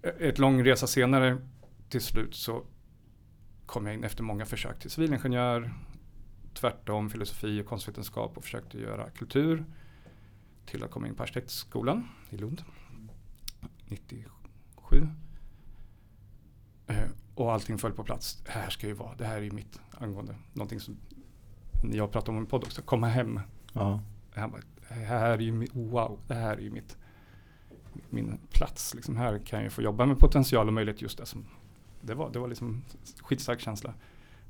[0.02, 1.38] Ett lång resa senare
[1.88, 2.62] till slut så
[3.66, 5.72] kom jag in efter många försök till civilingenjör
[6.54, 9.64] tvärtom filosofi och konstvetenskap och försökte göra kultur
[10.66, 12.62] till att komma in på arkitektskolan i Lund
[13.88, 15.08] 97.
[16.86, 16.96] Eh,
[17.34, 18.42] och allting föll på plats.
[18.44, 20.96] Det här ska ju vara, det här är ju mitt angående någonting som
[21.92, 23.40] jag pratar om i podd också, komma hem.
[23.72, 24.00] Ja.
[24.34, 26.96] Här, bara, här är ju, wow, det här är ju mitt,
[28.10, 28.94] min plats.
[28.94, 31.46] Liksom här kan jag få jobba med potential och möjlighet just det som
[32.00, 32.30] det var.
[32.30, 32.82] Det var liksom
[33.20, 33.94] skitstark känsla.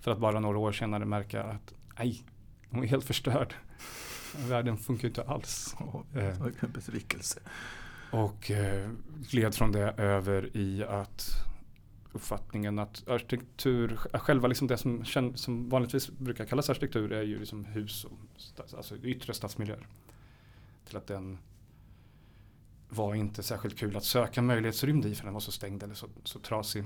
[0.00, 2.24] För att bara några år senare märka att nej,
[2.70, 3.54] hon är helt förstörd.
[4.48, 5.74] Världen funkar inte alls.
[5.78, 6.02] Oh,
[6.44, 7.40] vilken besvikelse.
[8.12, 8.90] Och eh,
[9.30, 11.28] gled från det över i att
[12.12, 17.64] uppfattningen att arkitektur, själva liksom det som, som vanligtvis brukar kallas arkitektur är ju liksom
[17.64, 18.18] hus och
[18.76, 19.86] alltså yttre stadsmiljöer.
[20.86, 21.38] Till att den
[22.88, 26.08] var inte särskilt kul att söka möjlighetsrymd i för den var så stängd eller så,
[26.24, 26.84] så trasig.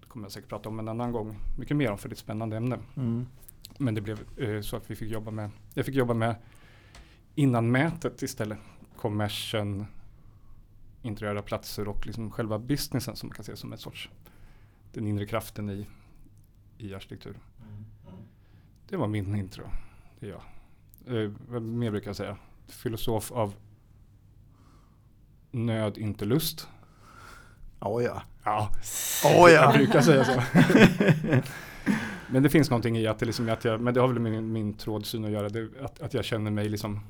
[0.00, 1.38] Det kommer jag säkert prata om en annan gång.
[1.58, 2.78] Mycket mer om för det är ett spännande ämne.
[2.96, 3.26] Mm.
[3.78, 6.36] Men det blev eh, så att vi fick jobba med, jag fick jobba med
[7.34, 8.58] innan mätet istället.
[8.96, 9.86] Kommersen,
[11.02, 14.10] interiöra platser och liksom själva businessen som man kan se som ett sorts
[14.92, 15.86] den inre kraften i,
[16.78, 17.38] i arkitektur.
[18.88, 19.64] Det var min intro.
[20.20, 20.42] Det är jag.
[21.24, 22.36] Eh, vad mer brukar jag säga?
[22.68, 23.54] Filosof av
[25.50, 26.68] nöd, inte lust.
[27.80, 28.22] Oh ja.
[28.44, 28.70] Ja,
[29.24, 29.48] oh ja.
[29.50, 30.32] jag brukar säga så.
[32.30, 34.32] Men det finns någonting i att det liksom att jag, men det har väl med
[34.32, 37.00] min, min trådsyn att göra, det, att, att jag känner mig liksom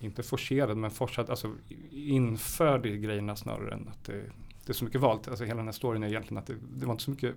[0.00, 1.52] inte forcerad men forsad, alltså
[1.90, 4.22] införd i grejerna snarare än att det,
[4.66, 5.28] det är så mycket valt.
[5.28, 7.34] Alltså hela den här storyn är egentligen att det, det var inte så mycket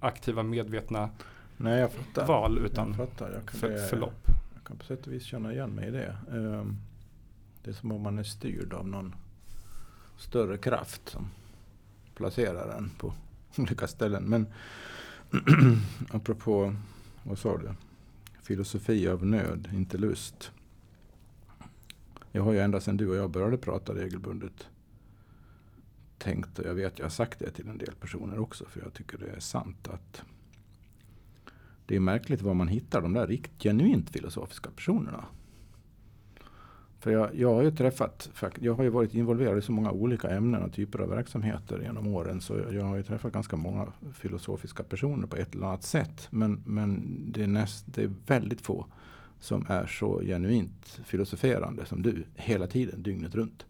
[0.00, 1.10] aktiva medvetna
[1.60, 3.32] Nej, jag val utan jag fattar.
[3.32, 4.26] Jag kan, för, det, förlopp.
[4.54, 6.16] Jag kan på sätt och vis känna igen mig i det.
[6.28, 6.76] Um,
[7.64, 9.14] det är som om man är styrd av någon
[10.16, 11.30] större kraft som
[12.14, 13.12] placerar en på
[13.62, 14.24] olika ställen.
[14.24, 14.46] Men
[16.10, 16.74] apropå,
[17.22, 17.74] vad sa du?
[18.42, 20.50] Filosofi av nöd, inte lust.
[22.32, 24.68] Jag har ju ända sedan du och jag började prata regelbundet
[26.18, 28.94] tänkt, och jag vet jag har sagt det till en del personer också, för jag
[28.94, 30.22] tycker det är sant att
[31.86, 35.24] det är märkligt var man hittar de där riktigt genuint filosofiska personerna.
[36.98, 38.30] För jag, jag har ju träffat,
[38.60, 42.06] jag har ju varit involverad i så många olika ämnen och typer av verksamheter genom
[42.06, 42.40] åren.
[42.40, 46.28] Så jag har ju träffat ganska många filosofiska personer på ett eller annat sätt.
[46.30, 48.86] Men, men det, är näst, det är väldigt få
[49.40, 53.66] som är så genuint filosoferande som du hela tiden, dygnet runt.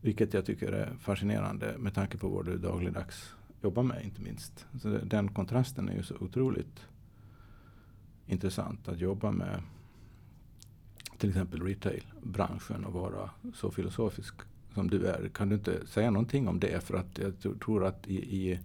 [0.00, 4.66] Vilket jag tycker är fascinerande med tanke på vad du dagligdags jobbar med inte minst.
[4.82, 6.86] Så den kontrasten är ju så otroligt
[8.26, 9.62] intressant att jobba med
[11.24, 14.34] till exempel retailbranschen och vara så filosofisk
[14.74, 15.28] som du är.
[15.34, 16.84] Kan du inte säga någonting om det?
[16.84, 18.60] För att jag tror att i, i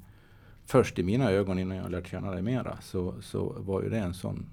[0.65, 3.97] först i mina ögon innan jag lärt känna dig mera så, så var ju det
[3.97, 4.45] en sån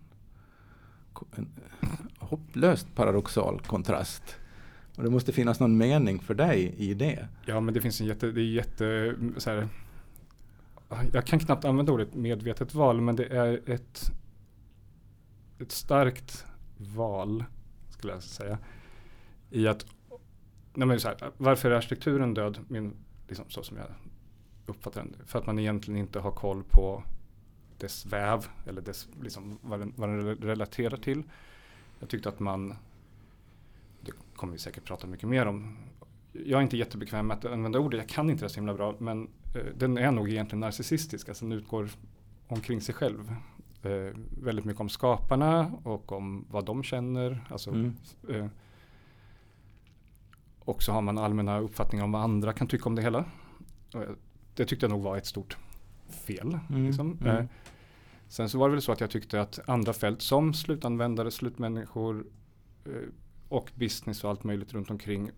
[1.37, 1.49] en
[2.19, 4.37] hopplöst paradoxal kontrast.
[4.97, 7.29] Och det måste finnas någon mening för dig i det.
[7.47, 9.69] Ja, men det finns en jätte, det är jätte, så här,
[11.12, 14.12] jag kan knappt använda ordet medvetet val, men det är ett,
[15.59, 17.45] ett starkt val,
[17.97, 18.59] skulle jag säga,
[19.51, 19.87] i att,
[20.75, 22.59] nej men så här, varför är arkitekturen död?
[22.69, 22.97] Min,
[23.29, 23.87] liksom, så som jag
[24.67, 25.17] uppfattar den.
[25.27, 27.03] För att man egentligen inte har koll på
[27.79, 31.23] dess väv eller dess, liksom, vad, den, vad den relaterar till.
[32.01, 32.75] Jag tyckte att man,
[34.01, 35.77] det kommer vi säkert prata mycket mer om.
[36.33, 38.95] Jag är inte jättebekväm med att använda ordet, jag kan inte det så himla bra,
[38.99, 41.89] men eh, den är nog egentligen narcissistisk, alltså den utgår
[42.49, 43.35] omkring sig själv.
[43.87, 47.44] Eh, väldigt mycket om skaparna och om vad de känner.
[47.51, 47.94] Alltså, Mm.
[48.29, 48.46] eh,
[50.59, 53.25] och så har man allmänna uppfattningar om vad andra kan tycka om det hela.
[54.55, 55.57] Det tyckte jag nog var ett stort
[56.27, 56.59] fel.
[56.70, 57.18] Mm, Liksom.
[57.20, 57.37] mm.
[57.37, 57.44] Eh,
[58.29, 62.27] sen så var det väl så att jag tyckte att andra fält som slutanvändare, slutmänniskor
[62.85, 62.92] eh,
[63.49, 65.31] och business och allt möjligt runt omkring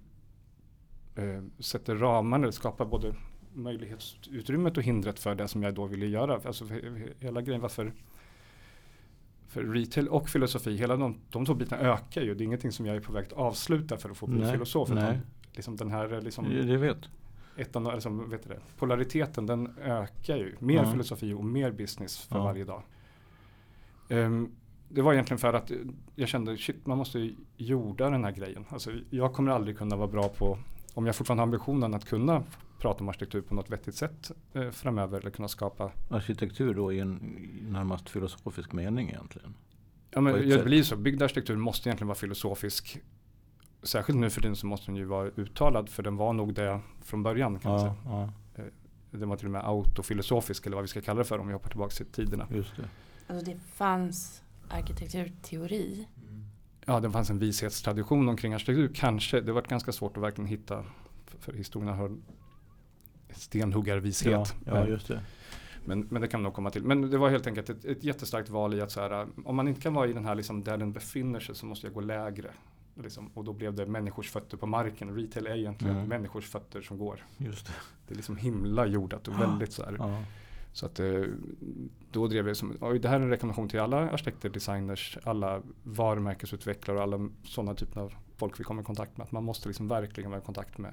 [1.16, 3.14] eh, sätter ramar eller skapar både
[3.54, 6.40] möjlighetsutrymmet och hindret för det som jag då ville göra.
[6.44, 6.66] Alltså
[7.20, 7.92] hela grejen varför
[9.48, 12.34] för retail och filosofi, hela de, de två bitarna ökar ju.
[12.34, 14.52] Det är ingenting som jag är på väg att avsluta för att få bli Nej,
[14.52, 14.88] filosof.
[14.90, 15.20] nej.
[15.52, 16.98] Liksom den här liksom, Det vet.
[17.56, 20.54] etan, alltså, vet det, polariteten den ökar ju.
[20.58, 20.90] Mer Ja.
[20.92, 22.44] filosofi och mer business för Ja.
[22.44, 22.82] varje dag.
[24.08, 24.50] Ehm,
[24.88, 25.70] det var egentligen för att
[26.14, 28.64] jag kände shit man måste jorda den här grejen.
[28.68, 30.58] Alltså, jag kommer aldrig kunna vara bra på,
[30.94, 32.42] om jag fortfarande har ambitionen att kunna
[32.78, 37.00] prata om arkitektur på något vettigt sätt eh, framöver eller kunna skapa Arkitektur då i
[37.00, 37.14] en
[37.62, 39.54] närmast filosofisk mening egentligen.
[40.10, 40.96] Ja men det blir så.
[40.96, 43.00] Byggd arkitektur måste egentligen vara filosofisk.
[43.82, 46.80] Särskilt nu för tiden så måste den ju vara uttalad för den var nog det
[47.02, 47.96] från början kan man säga.
[48.04, 48.62] Ja, ja,
[49.10, 51.52] Den var till och med autofilosofisk eller vad vi ska kalla det för om vi
[51.52, 52.46] hoppar tillbaka till tiderna.
[52.50, 52.88] just det.
[53.26, 56.08] Alltså det fanns arkitekturteori.
[56.86, 59.40] Ja, det fanns en vishetstradition omkring arkitektur kanske.
[59.40, 60.84] Det var ganska svårt att verkligen hitta
[61.26, 62.16] för, för historien har
[63.34, 64.32] stenhuggarvishet.
[64.32, 65.20] Ja, ja, just det.
[65.84, 66.82] Men, men det kan nog komma till.
[66.84, 69.68] Men det var helt enkelt ett, ett jättestarkt val i att så här, om man
[69.68, 72.00] inte kan vara i den här liksom, där den befinner sig så måste jag gå
[72.00, 72.50] lägre.
[73.02, 73.30] Liksom.
[73.34, 75.14] Och då blev det människors fötter på marken.
[75.16, 76.08] Retail är egentligen Mm.
[76.08, 77.24] människors fötter som går.
[77.36, 77.72] Just det.
[78.08, 79.38] Det är liksom himla jordat och Ja.
[79.38, 79.96] väldigt så här.
[79.98, 80.22] Ja.
[80.72, 81.22] Så att eh,
[82.12, 85.62] då drev jag som, oj, det här är en rekommendation till alla arkitekter, designers, alla
[85.82, 89.24] varumärkesutvecklare och alla sådana typer av folk vi kommer i kontakt med.
[89.24, 90.92] Att man måste liksom verkligen vara i kontakt med,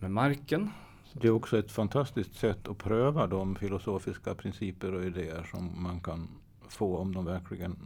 [0.00, 0.70] med marken.
[1.12, 6.00] Det är också ett fantastiskt sätt att pröva de filosofiska principer och idéer som man
[6.00, 6.28] kan
[6.68, 7.76] få om de verkligen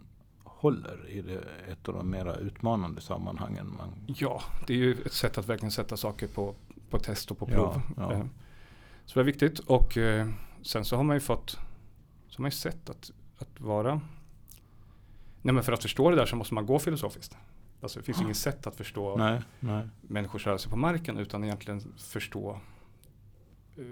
[0.44, 3.74] håller i det, ett av de mera utmanande sammanhangen.
[3.78, 6.54] Man, Ja, det är ju ett sätt att verkligen sätta saker på,
[6.90, 7.82] på test och på Ja, prov.
[7.96, 8.12] ja.
[8.12, 8.24] Eh,
[9.06, 10.28] Så det är viktigt och eh,
[10.62, 11.50] sen så har man ju fått,
[12.28, 14.00] så har man ju sett att, att vara,
[15.42, 17.36] nej men för att förstå det där så måste man gå filosofiskt.
[17.84, 19.88] Alltså det finns inget sätt att förstå nej, nej.
[20.00, 22.60] människors rörelse på marken utan egentligen förstå
[23.76, 23.84] eh,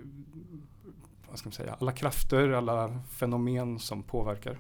[1.29, 4.59] vad ska man säga, alla krafter, alla fenomen som påverkar.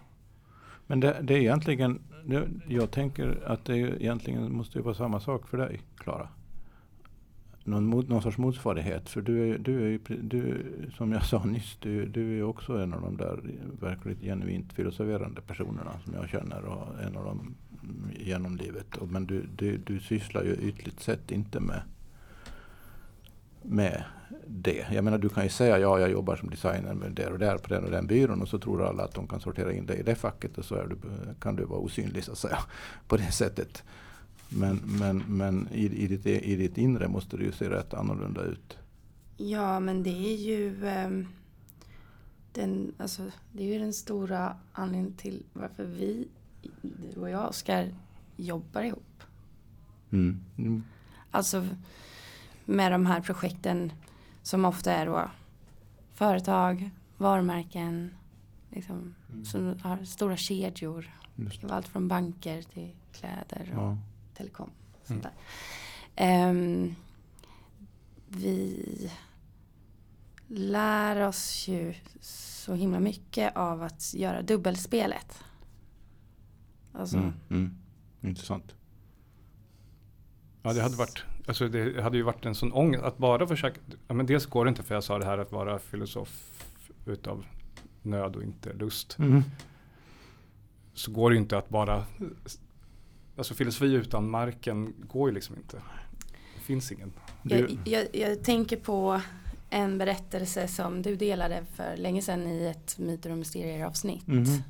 [0.86, 4.94] Men det, det är egentligen, det, jag tänker att det är egentligen måste ju vara
[4.94, 6.28] samma sak för dig, Klara.
[7.64, 9.08] Någon, mot- någon sorts motsvarighet.
[9.08, 10.66] För du är, du är ju, du,
[10.96, 13.40] som jag sa nyss, du, du är också en av de där
[13.80, 17.54] verkligt genuint filosoferande personerna som jag känner och en av dem
[18.18, 18.86] genom livet.
[19.10, 21.82] Men du, du, du sysslar ju ytligt sett inte med,
[23.62, 24.04] med
[24.46, 24.86] det.
[24.92, 27.58] Jag menar du kan ju säga ja jag jobbar som designer med där och där
[27.58, 29.98] på den och den byrån och så tror alla att de kan sortera in dig
[29.98, 30.96] i det facket och så är du,
[31.40, 32.58] kan du vara osynlig så att säga
[33.08, 33.82] på det sättet.
[34.48, 37.94] Men, men, men i, i, ditt, e, i ditt inre måste det ju se rätt
[37.94, 38.78] annorlunda ut.
[39.36, 41.26] Ja, men det är ju ehm,
[42.52, 43.22] den, alltså,
[43.52, 46.28] det är ju den stora anledningen till varför vi,
[46.82, 47.94] du och jag, Oskar,
[48.36, 49.22] jobbar ihop.
[50.12, 50.44] Mm.
[50.58, 50.84] Mm.
[51.30, 51.68] Alltså
[52.64, 53.92] med de här projekten
[54.42, 55.30] som ofta är då
[56.14, 58.14] företag, varumärken,
[58.70, 61.10] liksom, som har stora kedjor.
[61.68, 63.98] Allt från banker till kläder och Ja.
[64.34, 64.70] telekom.
[65.04, 65.22] Sånt Mm.
[65.22, 65.32] där.
[66.16, 66.94] Ehm,
[68.28, 69.10] vi
[70.46, 75.44] lär oss ju så himla mycket av att göra dubbelspelet.
[76.92, 77.70] Alltså, Mm, mm.
[78.20, 78.74] Intressant.
[80.62, 83.80] Ja, det hade varit, alltså det hade ju varit en sån ångest att bara försöka,
[84.08, 86.62] ja, men dels går det inte för jag sa det här att vara filosof
[87.06, 87.44] utav
[88.02, 89.18] nöd och inte lust.
[89.18, 89.42] Mm.
[90.94, 92.04] Så går det ju inte att bara,
[93.36, 95.82] alltså filosofi utan marken går ju liksom inte.
[96.54, 97.12] Det finns ingen.
[97.42, 99.20] jag, jag, jag tänker på
[99.70, 104.26] en berättelse som du delade för länge sedan i ett myter och mysterier avsnitt.
[104.26, 104.62] Mhm.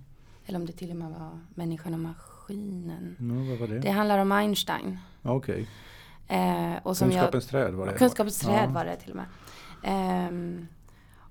[0.47, 3.17] Eller om det till och med var Människan och maskinen.
[3.61, 3.79] Var det?
[3.79, 4.99] Det handlar om Einstein.
[5.23, 5.69] Okej.
[6.29, 7.93] Eh, och som jag, Kunskapens träd var det?
[7.93, 8.71] Kunskapens träd Ja.
[8.71, 9.27] var det till och med.
[9.85, 10.67] Ehm,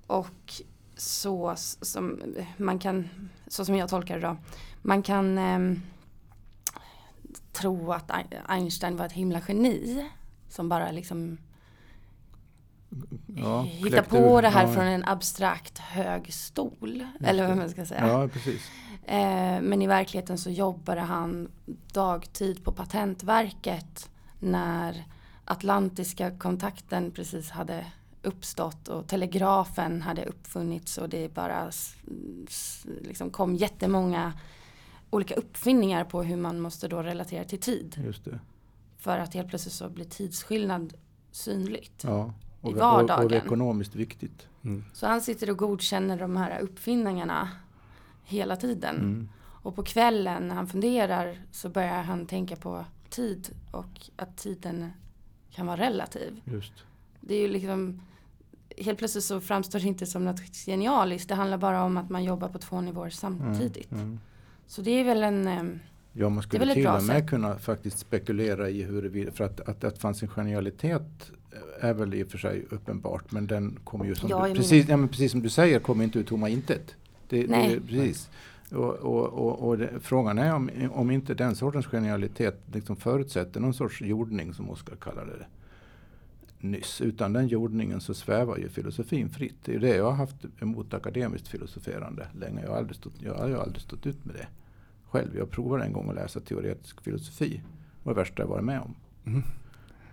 [0.06, 0.52] och
[0.96, 2.20] så som
[2.56, 3.08] man kan,
[3.46, 4.36] så som jag tolkar det då,
[4.82, 5.80] man kan ehm,
[7.52, 10.08] tro att Ein- Einstein var ett himla geni
[10.48, 11.38] som bara liksom
[13.26, 14.72] Ja, hitta på ur- det här ja.
[14.72, 17.06] från en abstrakt hög stol.
[17.24, 18.08] Eller vad man ska säga.
[18.08, 18.62] Ja, precis.
[19.06, 21.48] Eh, men i verkligheten så jobbade han
[21.92, 25.04] dagtid på Patentverket när
[25.44, 27.86] Atlantiska kontakten precis hade
[28.22, 31.70] uppstått och telegrafen hade uppfunnits och det bara
[33.00, 34.32] liksom kom jättemånga
[35.10, 38.02] olika uppfinningar på hur man måste då relatera till tid.
[38.04, 38.38] Just det.
[38.98, 40.94] För att helt plötsligt så blir tidsskillnad
[41.30, 42.04] synligt.
[42.04, 42.32] Ja.
[42.62, 43.32] I Och, och, och vardagen.
[43.32, 44.46] ekonomiskt viktigt.
[44.64, 44.84] Mm.
[44.92, 47.48] Så han sitter och godkänner de här uppfinningarna
[48.24, 48.96] hela tiden.
[48.96, 49.28] Mm.
[49.38, 54.90] Och på kvällen när han funderar så börjar han tänka på tid och att tiden
[55.50, 56.40] kan vara relativ.
[56.44, 56.72] Just.
[57.20, 58.00] Det är ju liksom
[58.78, 61.28] helt plötsligt så framstår det inte som något genialiskt.
[61.28, 63.92] Det handlar bara om att man jobbar på två nivåer samtidigt.
[63.92, 64.20] Mm.
[64.66, 65.62] Så det är väl en eh,
[66.12, 67.30] Ja, man Det är skulle till och med sätt.
[67.30, 71.30] kunna faktiskt spekulera i hur det vill, för att, att det fanns en genialitet
[71.80, 74.88] är väl i och för sig uppenbart, men den kommer ju som Ja, du, precis,
[74.88, 76.94] ja, men precis som du säger, kommer inte ur tomma intet.
[77.32, 77.74] Det, Nej.
[77.74, 78.30] det, precis.
[78.70, 83.60] Och, och, och, och det, frågan är om, om inte den sortens genialitet liksom förutsätter
[83.60, 85.46] någon sorts jordning, som Oskar kallade det
[86.58, 87.00] nyss.
[87.00, 89.56] Utan den jordningen så svävar ju filosofin fritt.
[89.64, 92.62] Det är det jag har haft emot akademiskt filosoferande länge.
[92.62, 94.46] Jag har aldrig stått, jag har ju aldrig stått ut med det
[95.10, 95.36] själv.
[95.36, 97.62] Jag provade en gång att läsa teoretisk filosofi.
[97.62, 98.94] Det var det värsta jag varit med om.
[99.26, 99.42] Mm.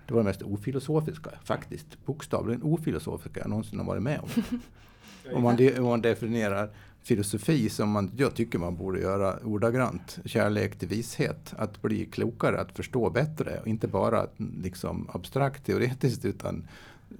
[0.08, 2.06] Det var det mest ofilosofiska faktiskt.
[2.06, 4.44] Bokstavligen ofilosofiska jag någonsin har varit med om.
[5.34, 6.70] om, man de, om man definierar
[7.10, 10.20] filosofi som man, jag tycker man borde göra ordagrant.
[10.26, 11.54] Kärlek till vishet.
[11.58, 13.60] Att bli klokare, att förstå bättre.
[13.62, 16.68] Och inte bara liksom abstrakt teoretiskt utan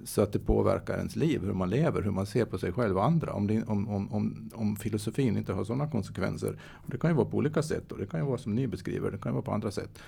[0.04, 2.96] så att det påverkar ens liv, hur man lever, hur man ser på sig själv
[2.96, 3.32] och andra.
[3.32, 6.58] Om, det, om, om, om, om filosofin inte har sådana konsekvenser.
[6.72, 8.66] Och det kan ju vara på olika sätt och det kan ju vara som ni
[8.66, 9.98] beskriver, det kan ju vara på andra sätt.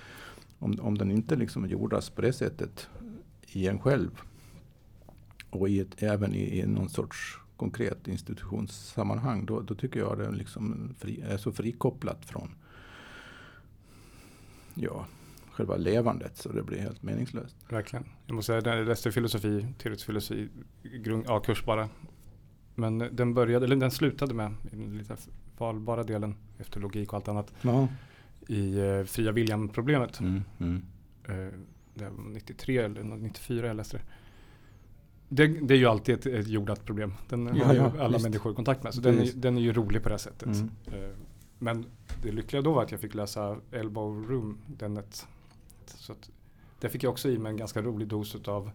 [0.59, 2.87] Om, om den inte liksom jordas på det sättet
[3.51, 4.11] i en själv
[5.49, 10.31] och i ett, även i, i någon sorts konkret institutionssammanhang, då, då tycker jag det
[10.31, 12.55] liksom fri, är så frikopplat från
[14.73, 15.05] ja,
[15.51, 17.55] själva levandet så det blir helt meningslöst.
[17.69, 18.05] Verkligen.
[18.25, 20.49] Jag måste säga, jag läste filosofi, teoretisk filosofi,
[20.83, 21.89] grund, ja, kurs bara.
[22.75, 25.17] Men den började, eller den slutade med, i den lite
[25.57, 27.87] valbara delen, efter logik och allt annat, Ja.
[28.47, 30.19] i eh, fria viljan-problemet.
[30.19, 30.81] Mm, mm.
[31.27, 31.53] Eh,
[31.93, 34.03] det var 93 eller 94 jag läste det.
[35.29, 37.13] Det, det är ju alltid ett, ett jordat problem.
[37.29, 38.23] Den Ja, har ju ja, alla visst.
[38.23, 38.93] människor kontakt med.
[38.93, 40.47] Så den är, den är ju rolig på det här sättet.
[40.47, 40.69] Mm.
[40.91, 41.09] Eh,
[41.59, 41.85] Men
[42.23, 45.27] det lyckliga då var att jag fick läsa Elbow Room, den ett,
[45.85, 46.29] så att
[46.79, 48.71] där fick jag också i mig en ganska rolig dos utav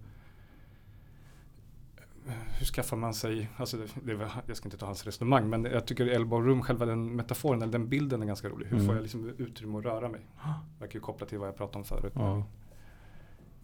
[2.26, 5.50] eh, hur skaffar man sig, alltså det, det var, jag ska inte ta hans resonemang,
[5.50, 8.66] men jag tycker Elbow Room, själva den metaforen, eller den bilden är ganska rolig.
[8.66, 8.86] Hur Mm.
[8.86, 10.20] får jag liksom utrymme att röra mig?
[10.80, 12.12] Verkar ju kopplat till vad jag pratade om förut.
[12.14, 12.44] Ja.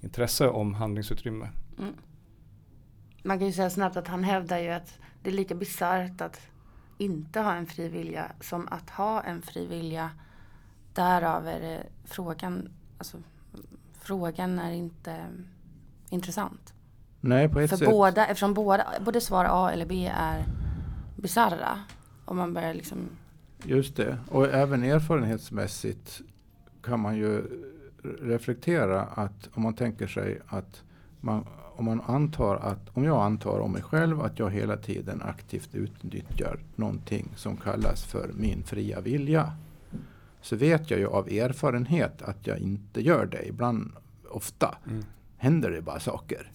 [0.00, 1.48] Intresse om handlingsutrymme.
[1.78, 1.94] Mm.
[3.26, 6.40] Man kan ju säga snabbt att han hävdar ju att det är lika bisarrt att
[6.98, 10.10] inte ha en fri vilja som att ha en fri vilja.
[10.92, 12.68] Därav är det frågan,
[12.98, 13.16] alltså
[13.92, 15.26] frågan är inte
[16.10, 16.74] intressant.
[17.20, 17.88] Nej, på ett För sätt.
[17.88, 20.44] båda, eftersom båda, både svar A eller B är
[21.16, 21.78] bisarra.
[22.24, 22.98] Om man börjar liksom,
[23.64, 24.18] Just det.
[24.30, 26.20] Och även erfarenhetsmässigt
[26.82, 27.42] kan man ju
[28.22, 30.82] reflektera att om man tänker sig att
[31.20, 31.46] man,
[31.76, 35.74] om man antar att, om jag antar om mig själv att jag hela tiden aktivt
[35.74, 39.52] utnyttjar någonting som kallas för min fria vilja.
[40.40, 43.48] Så vet jag ju av erfarenhet att jag inte gör det.
[43.48, 43.92] Ibland,
[44.30, 45.04] ofta, Mm.
[45.36, 46.50] händer det bara saker.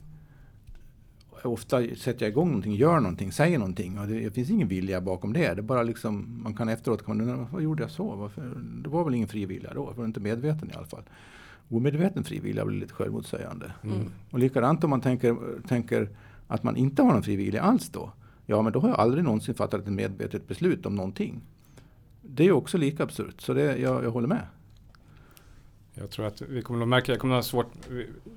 [1.43, 5.01] Ofta sätter jag igång någonting, gör någonting, säger någonting och det, det finns ingen vilja
[5.01, 5.39] bakom det.
[5.53, 8.15] Det är bara liksom, man kan efteråt undra, vad gjorde jag så?
[8.15, 8.41] Varför?
[8.83, 9.85] Det var väl ingen fri vilja då?
[9.89, 11.03] Jag var inte medveten i alla fall.
[11.69, 13.71] Omedveten fri vilja blir lite självmotsägande.
[13.83, 14.11] Mm.
[14.31, 16.09] Och likadant om man tänker, tänker
[16.47, 18.11] att man inte har någon fri vilja alls då.
[18.45, 21.41] Ja, men då har jag aldrig någonsin fattat ett medvetet beslut om någonting.
[22.21, 23.41] det är också lika absurt.
[23.41, 24.47] Så det, jag, jag håller med.
[25.93, 27.71] Jag tror att vi kommer att märka, jag kommer att ha svårt,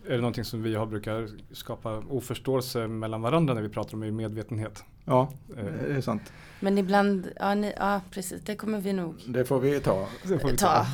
[0.06, 4.16] är det någonting som vi har brukar skapa oförståelse mellan varandra när vi pratar om
[4.16, 4.84] medvetenhet.
[5.04, 6.32] Ja, Eh, det är sant.
[6.60, 10.08] Men ibland, ja, ni, ja precis, det kommer vi nog Det får vi ta.
[10.22, 10.86] det får vi ta.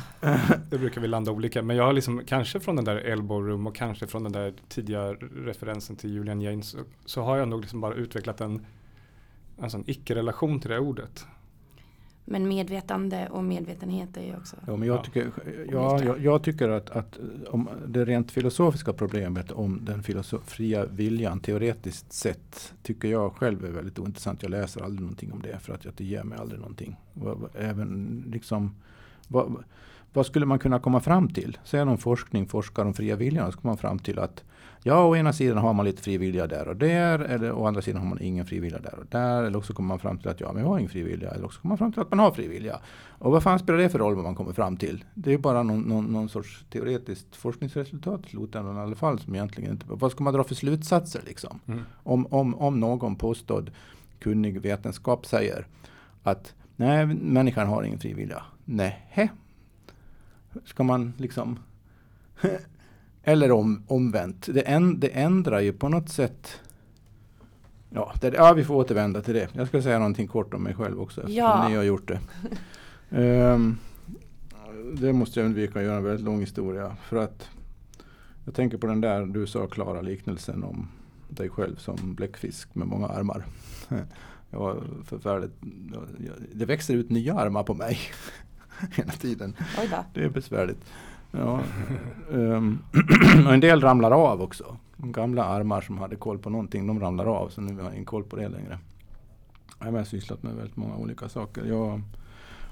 [0.69, 1.61] Det brukar vi landa olika.
[1.61, 4.53] Men jag har liksom, kanske från den där elbow room och kanske från den där
[4.67, 5.13] tidiga
[5.45, 8.65] referensen till Julian Jaynes så, så har jag nog liksom bara utvecklat en,
[9.61, 11.25] alltså en icke-relation till det ordet.
[12.31, 14.55] Men medvetande och medvetenhet är ju också.
[14.67, 15.03] Ja, men jag, Ja.
[15.03, 15.31] tycker,
[15.71, 20.03] ja, jag, jag tycker att, att om det rent filosofiska problemet om den
[20.45, 24.43] fria viljan teoretiskt sett tycker jag själv är väldigt ointressant.
[24.43, 26.95] Jag läser aldrig någonting om det för att det ger mig aldrig någonting.
[27.55, 28.75] Även liksom,
[29.27, 29.63] vad,
[30.13, 31.57] vad skulle man kunna komma fram till?
[31.63, 33.45] Säg någon forskning forskar om fria viljan.
[33.45, 34.43] Då ska man fram till att
[34.83, 37.19] ja, å ena sidan har man lite fri vilja där och där.
[37.19, 39.43] Eller å andra sidan har man ingen fri vilja där och där.
[39.43, 41.31] Eller också kommer man fram till att ja, men jag har ingen fri vilja.
[41.31, 42.79] Eller också kommer man fram till att man har fri vilja.
[43.07, 45.03] Och vad fan spelar det för roll vad man kommer fram till?
[45.13, 49.19] Det är bara någon, någon, någon sorts teoretiskt forskningsresultat i slutändan i alla fall.
[49.19, 51.59] Som egentligen inte, vad ska man dra för slutsatser liksom?
[51.67, 51.81] Mm.
[52.03, 53.71] Om, om, om någon påstådd
[54.19, 55.67] kunnig vetenskap säger
[56.23, 58.43] att nej, människan har ingen fri vilja.
[58.65, 59.31] Nej.
[60.65, 61.59] Ska man liksom...
[63.23, 64.45] Eller om, omvänt.
[64.53, 66.59] Det, en, det ändrar ju på något sätt...
[67.89, 69.47] Ja, det, ja, vi får återvända till det.
[69.53, 71.21] Jag ska säga någonting kort om mig själv också.
[71.21, 71.67] Eftersom Ja.
[71.69, 72.19] ni har gjort det.
[73.11, 73.77] Ehm,
[74.93, 76.95] det måste jag undvika att göra en väldigt lång historia.
[77.03, 77.49] För att
[78.45, 80.87] jag tänker på den där du sa Klara liknelsen om
[81.29, 83.45] dig själv som bläckfisk med många armar.
[84.51, 85.51] Jag var förfärligt,
[86.53, 87.99] det växer ut nya armar på mig
[88.95, 89.55] hela tiden.
[90.13, 90.77] Det är besvärligt.
[91.31, 91.59] Ja.
[92.29, 92.79] Um,
[93.47, 94.77] och en del ramlar av också.
[94.97, 97.49] Gamla armar som hade koll på någonting, de ramlar av.
[97.49, 98.79] Så nu har jag ingen koll på det längre.
[99.79, 101.65] Jag har sysslat med väldigt många olika saker.
[101.65, 102.01] Jag,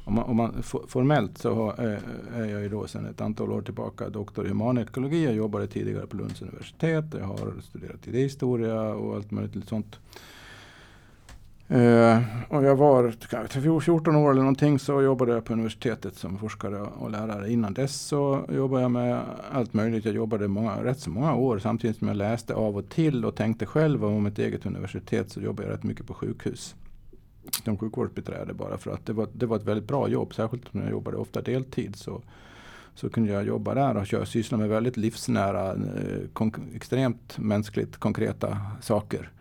[0.06, 2.00] om man, om man, formellt så har- är,
[2.36, 5.26] är jag ju då sedan ett antal år tillbaka doktor i humanekologi.
[5.26, 7.06] Jag jobbade tidigare på Lunds universitet.
[7.20, 10.00] Jag har studerat idéhistoria och allt möjligt sånt.
[11.70, 16.82] Eh, och jag var 14 år eller någonting så jobbade jag på universitetet som forskare
[16.82, 17.52] och lärare.
[17.52, 20.06] Innan dess så jobbade jag med allt möjligt.
[20.06, 23.36] Jag jobbade många, rätt så många år samtidigt som jag läste av och till och
[23.36, 26.76] tänkte själv om ett eget universitet så jobbade jag rätt mycket på sjukhus.
[27.64, 30.34] Som sjukvårdsbiträde bara för att det var, det var ett väldigt bra jobb.
[30.34, 32.22] Särskilt när jag jobbade ofta deltid så,
[32.96, 38.58] så kunde jag jobba där och köra, syssla med väldigt livsnära, eh, extremt mänskligt konkreta
[38.82, 39.32] saker.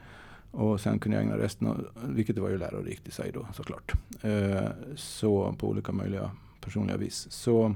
[0.57, 3.93] Och sen kunde jag ägna resten, av, vilket var ju lärorikt i sig då såklart.
[4.23, 6.31] Eh, så på olika möjliga
[6.61, 7.27] personliga vis.
[7.31, 7.75] Så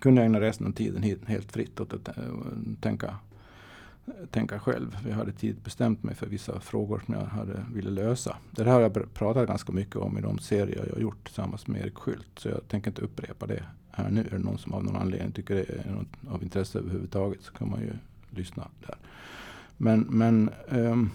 [0.00, 2.14] kunde jag ägna resten av tiden helt, helt fritt åt att eh,
[2.80, 3.16] tänka,
[4.30, 4.98] tänka själv.
[5.08, 8.36] Jag hade tidigt bestämt mig för vissa frågor som jag hade, ville lösa.
[8.50, 11.66] Det här har jag pratat ganska mycket om i de serier jag har gjort tillsammans
[11.66, 12.28] med Erik Skylt.
[12.36, 14.20] Så jag tänker inte upprepa det här nu.
[14.20, 17.52] Är det någon som av någon anledning tycker det är något av intresse överhuvudtaget så
[17.52, 17.92] kan man ju
[18.30, 18.96] lyssna där.
[19.76, 21.10] Men, men ehm,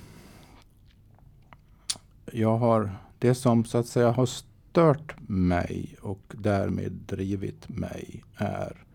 [2.32, 8.86] jag har det som så att säga har stört mig och därmed drivit mig är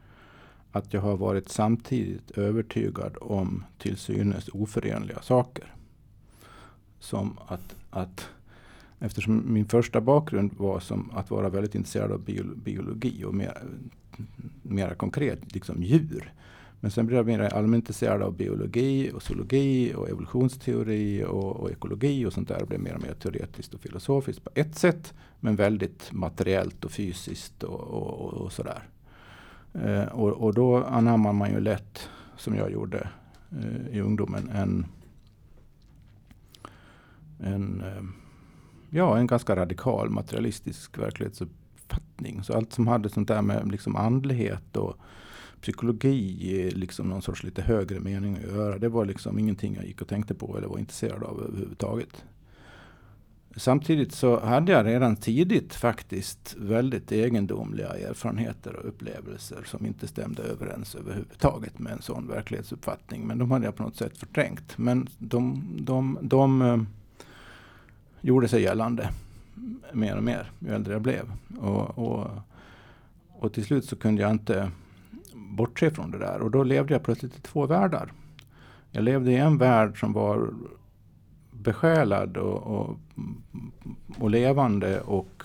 [0.72, 5.74] att jag har varit samtidigt övertygad om till synes oförenliga saker.
[6.98, 8.28] Som att, att
[8.98, 12.24] eftersom min första bakgrund var som att vara väldigt intresserad av
[12.56, 13.62] biologi och mer,
[14.62, 16.32] mera konkret liksom djur.
[16.80, 21.70] Men sen blev jag mer allmänt intresserad av biologi och zoologi och evolutionsteori och, och
[21.70, 22.58] ekologi och sånt där.
[22.58, 25.14] Det blev mer och mer teoretiskt och filosofiskt på ett sätt.
[25.40, 28.82] Men väldigt materiellt och fysiskt och, och, och sådär.
[29.74, 33.08] Eh, och, och då anammar man ju lätt, som jag gjorde
[33.50, 34.86] eh, i ungdomen, en,
[37.38, 38.02] en, eh,
[38.90, 42.42] ja, en ganska radikal materialistisk verklighetsuppfattning.
[42.42, 44.96] Så allt som hade sånt där med liksom andlighet och
[45.60, 48.78] psykologi liksom någon sorts lite högre mening att göra.
[48.78, 52.24] Det var liksom ingenting jag gick och tänkte på eller var intresserad av överhuvudtaget.
[53.56, 60.42] Samtidigt så hade jag redan tidigt faktiskt väldigt egendomliga erfarenheter och upplevelser som inte stämde
[60.42, 63.26] överens överhuvudtaget med en sån verklighetsuppfattning.
[63.26, 64.78] Men de hade jag på något sätt förträngt.
[64.78, 66.86] Men de, de, de
[68.20, 69.10] de gjorde sig gällande
[69.92, 71.32] mer och mer ju äldre jag blev.
[71.58, 72.30] Och, och,
[73.28, 74.70] och till slut så kunde jag inte
[75.50, 76.40] bortse från det där.
[76.40, 78.12] Och då levde jag plötsligt i två världar.
[78.90, 80.50] Jag levde i en värld som var
[81.50, 82.96] besjälad och, och,
[84.18, 85.42] och levande och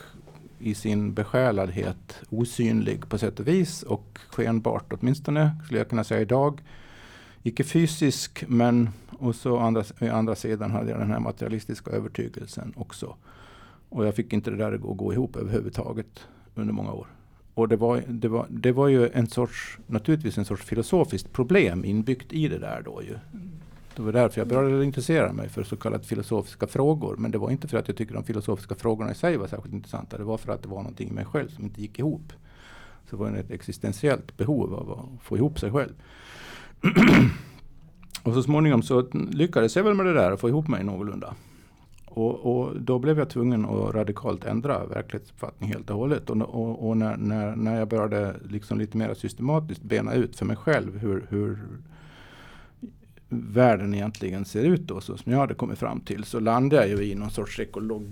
[0.59, 6.21] i sin besjäladhet osynlig på sätt och vis och skenbart åtminstone skulle jag kunna säga
[6.21, 6.61] idag.
[7.43, 8.89] Icke fysisk men
[9.19, 13.15] och så andra, å andra sidan hade jag den här materialistiska övertygelsen också.
[13.89, 16.27] Och jag fick inte det där att gå, gå ihop överhuvudtaget.
[16.55, 17.07] under många år.
[17.55, 21.85] Och det var, det, var, det var ju en sorts, naturligtvis en sorts filosofiskt problem
[21.85, 23.17] inbyggt i det där då ju.
[23.95, 27.15] Det var därför jag började intressera mig för så kallade filosofiska frågor.
[27.17, 29.73] Men det var inte för att jag tyckte de filosofiska frågorna i sig var särskilt
[29.73, 30.17] intressanta.
[30.17, 32.33] Det var för att det var någonting i mig själv som inte gick ihop.
[33.09, 35.93] Så det var ett existentiellt behov av att få ihop sig själv.
[38.23, 41.35] och så småningom så lyckades jag väl med det där och få ihop mig någorlunda.
[42.15, 46.29] Och, och, då blev jag tvungen att radikalt ändra verklighetsuppfattning helt och hållet.
[46.29, 50.45] Och, och, och när, när, när jag började liksom lite mer systematiskt bena ut för
[50.45, 51.59] mig själv hur, hur
[53.29, 56.99] världen egentligen ser ut då, så som jag hade kommit fram till, så landade jag
[56.99, 58.07] ju i någon sorts ekolog,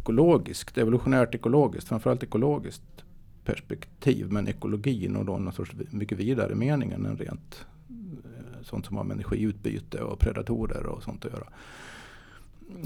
[0.00, 3.04] ekologiskt, evolutionärt ekologiskt, framförallt ekologiskt
[3.44, 4.32] perspektiv.
[4.32, 9.04] Men ekologin och då någon sorts mycket vidare mening än rent eh, sånt som har
[9.04, 11.46] med energiutbyte och predatorer och sånt att göra.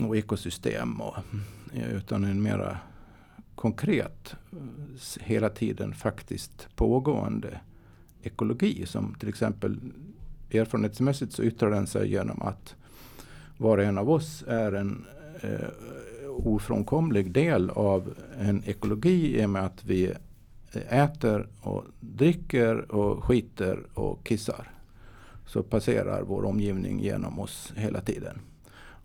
[0.07, 1.16] Och ekosystem och
[1.74, 2.78] utan en mera
[3.55, 4.35] konkret,
[5.20, 7.61] hela tiden faktiskt pågående
[8.22, 9.78] ekologi som till exempel
[10.53, 12.74] erfarenhetsmässigt så yttrar den sig genom att
[13.59, 15.05] var och en av oss är en
[15.41, 15.68] eh,
[16.28, 20.12] ofrånkomlig del av en ekologi i och med att vi
[20.89, 24.70] äter och dricker och skiter och kissar.
[25.47, 28.41] Så passerar vår omgivning genom oss hela tiden.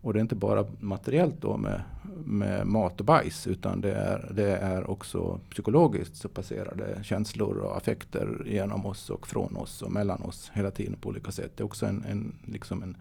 [0.02, 1.82] Och det är inte bara materiellt då med,
[2.26, 7.58] med mat och bajs utan det är, det är också psykologiskt så passerar det känslor
[7.58, 11.52] och affekter genom oss och från oss och mellan oss hela tiden på olika sätt.
[11.56, 12.97] Det är också en, en, liksom en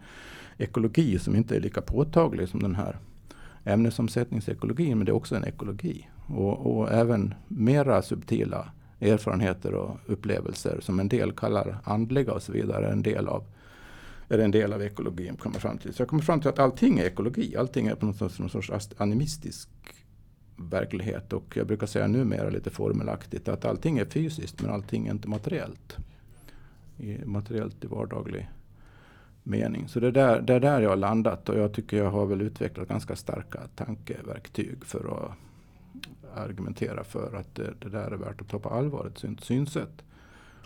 [0.57, 2.97] ekologi som inte är lika påtaglig som den här
[3.63, 6.07] ämnesomsättningsekologin men det är också en ekologi.
[6.27, 12.51] Och, och även mera subtila erfarenheter och upplevelser som en del kallar andliga och så
[12.51, 13.43] vidare en del av
[14.29, 15.35] är en del av ekologin.
[15.35, 15.93] Kommer fram till.
[15.93, 17.55] Så jag kommer fram till att allting är ekologi.
[17.55, 19.69] Allting är på något sätt någon sorts animistisk
[20.57, 21.33] verklighet.
[21.33, 25.27] Och jag brukar säga numera lite formelaktigt att allting är fysiskt men allting är inte
[25.27, 25.97] materiellt.
[26.97, 28.49] I, materiellt i vardaglig
[29.43, 29.87] mening.
[29.87, 32.41] Så det, där, det är där jag har landat och jag tycker jag har väl
[32.41, 35.31] utvecklat ganska starka tankeverktyg för att
[36.35, 40.03] argumentera för att det, det där är värt att ta på allvar, ett synsätt.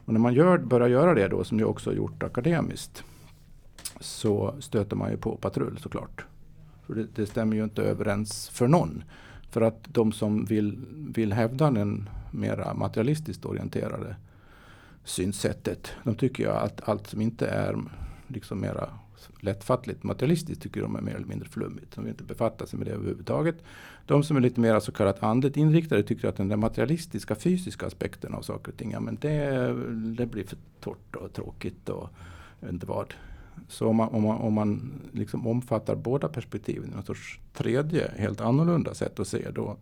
[0.06, 3.04] Och när man gör, börjar göra det då, som jag också har gjort akademiskt,
[4.04, 6.26] så stöter man ju på patrull såklart.
[6.86, 9.04] För det, det, stämmer ju inte överens för någon.
[9.50, 10.80] För att de som vill,
[11.16, 14.16] vill hävda den mera materialistiskt orienterade
[15.04, 17.78] synsättet, de tycker ju att allt som inte är
[18.28, 18.90] liksom mera
[19.40, 21.96] lättfattligt materialistiskt tycker de är mer eller mindre flummigt.
[21.96, 23.56] De vill inte befatta sig med det överhuvudtaget.
[24.06, 27.88] De som är lite mer så kallat andligt inriktade tycker att den där materialistiska fysiska
[27.88, 29.68] aspekten av saker och ting, ja, men det,
[30.18, 32.10] det blir för torrt och tråkigt och
[32.60, 33.14] jag vet inte vad.
[33.68, 38.12] Så om man, om man, om man liksom omfattar båda perspektiven i något sorts tredje,
[38.18, 39.78] helt annorlunda sätt att se, då,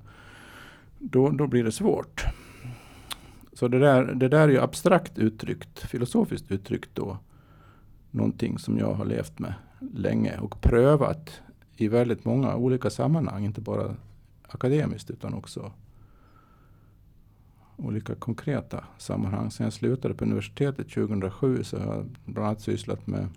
[0.99, 2.25] då, då blir det svårt.
[3.53, 7.17] Så det där, det där är ju abstrakt uttryckt, filosofiskt uttryckt då,
[8.11, 9.53] någonting som jag har levt med
[9.93, 11.41] länge och prövat
[11.75, 13.95] i väldigt många olika sammanhang, inte bara
[14.47, 15.71] akademiskt utan också
[17.77, 19.51] olika konkreta sammanhang.
[19.51, 23.29] Sen jag slutade på universitetet 2007 så har jag bland annat sysslat med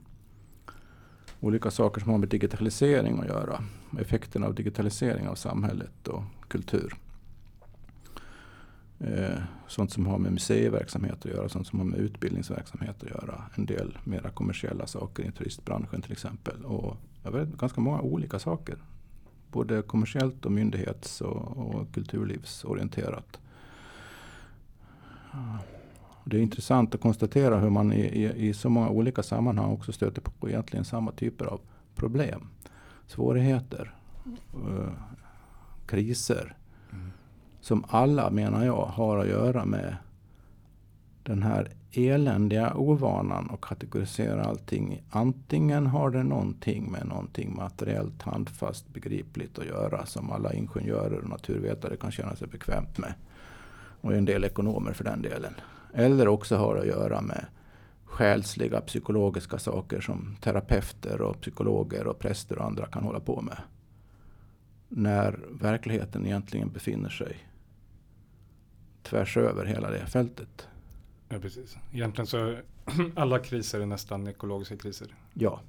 [1.44, 3.64] olika saker som har med digitalisering att göra.
[4.00, 6.94] Effekterna av digitalisering av samhället och kultur.
[8.98, 9.38] Eh,
[9.68, 13.42] sånt som har med museiverksamhet att göra, sånt som har med utbildningsverksamhet att göra.
[13.54, 16.64] En del mera kommersiella saker i turistbranschen till exempel.
[16.64, 18.76] Och jag vet, ganska många olika saker.
[19.52, 23.38] Både kommersiellt och myndighets och, och kulturlivsorienterat.
[26.24, 29.92] Det är intressant att konstatera hur man i, i, i så många olika sammanhang också
[29.92, 31.60] stöter på egentligen samma typer av
[31.94, 32.48] problem.
[33.06, 33.94] Svårigheter,
[34.56, 34.88] uh,
[35.86, 36.56] kriser.
[36.92, 37.10] Mm.
[37.60, 39.96] Som alla menar jag har att göra med
[41.22, 45.02] den här eländiga ovanan att kategorisera allting.
[45.10, 51.28] Antingen har det någonting med någonting materiellt, handfast, begripligt att göra som alla ingenjörer och
[51.28, 53.14] naturvetare kan känna sig bekvämt med.
[54.00, 55.54] Och en del ekonomer för den delen.
[55.94, 57.46] Eller också har att göra med
[58.04, 63.62] själsliga psykologiska saker som terapeuter och psykologer och präster och andra kan hålla på med.
[64.88, 67.36] När verkligheten egentligen befinner sig
[69.02, 70.68] tvärs över hela det fältet.
[71.28, 71.76] Ja, precis.
[71.92, 72.56] Egentligen så
[73.16, 75.14] alla kriser är nästan ekologiska kriser.
[75.34, 75.60] Ja.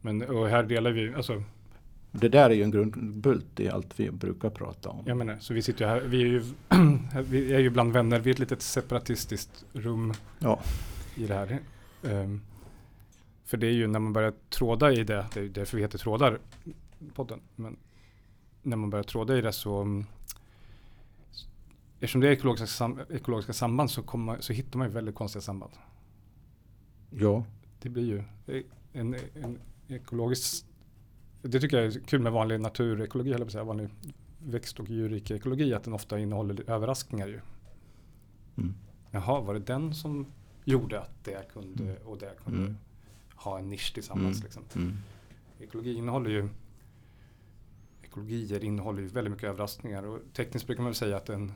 [0.00, 1.42] Men och här delar vi, alltså
[2.12, 5.04] det där är ju en grundbult i allt vi brukar prata om.
[5.06, 6.42] Jag menar, så vi sitter här, vi är ju,
[7.22, 10.60] vi är ju bland vänner, vi är ett litet separatistiskt rum ja.
[11.16, 11.58] i det här.
[12.02, 12.40] Um,
[13.44, 15.98] för det är ju när man börjar tråda i det, det är därför vi heter
[15.98, 16.38] Trådar,
[17.14, 17.76] podden, men
[18.62, 20.04] när man börjar tråda i det så
[21.94, 25.42] eftersom det är ekologiska, sam, ekologiska samband så, kommer, så hittar man ju väldigt konstiga
[25.42, 25.72] samband.
[27.10, 27.44] Ja,
[27.82, 28.22] Det blir ju
[28.92, 29.58] en, en
[29.88, 30.66] ekologisk
[31.42, 33.88] det tycker jag är kul med vanlig naturekologi, eller säga, vanlig
[34.38, 37.40] växt och djurrikeekologi, att den ofta innehåller överraskningar ju.
[38.56, 38.74] Mm.
[39.10, 40.26] Jaha, var det den som
[40.64, 41.96] gjorde att det kunde Mm.
[42.04, 42.76] och det kunde Mm.
[43.34, 44.36] ha en nisch tillsammans?
[44.36, 44.44] Mm.
[44.44, 44.62] Liksom.
[44.76, 44.96] Mm.
[45.60, 46.48] Ekologi innehåller ju
[48.02, 51.52] ekologier innehåller ju väldigt mycket överraskningar och tekniskt brukar man väl säga att en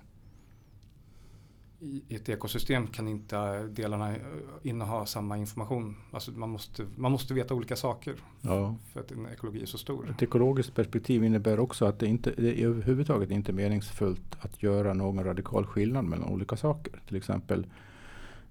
[1.85, 4.23] i ett ekosystem kan inte delarna eh,
[4.63, 5.97] inneha samma information.
[6.11, 8.77] Alltså man måste, man måste veta olika saker ja.
[8.93, 10.11] för att en ekologi är så stor.
[10.11, 14.95] Ett ekologiskt perspektiv innebär också att det, inte, det är överhuvudtaget inte meningsfullt att göra
[14.95, 17.01] någon radikal skillnad mellan olika saker.
[17.07, 17.67] Till exempel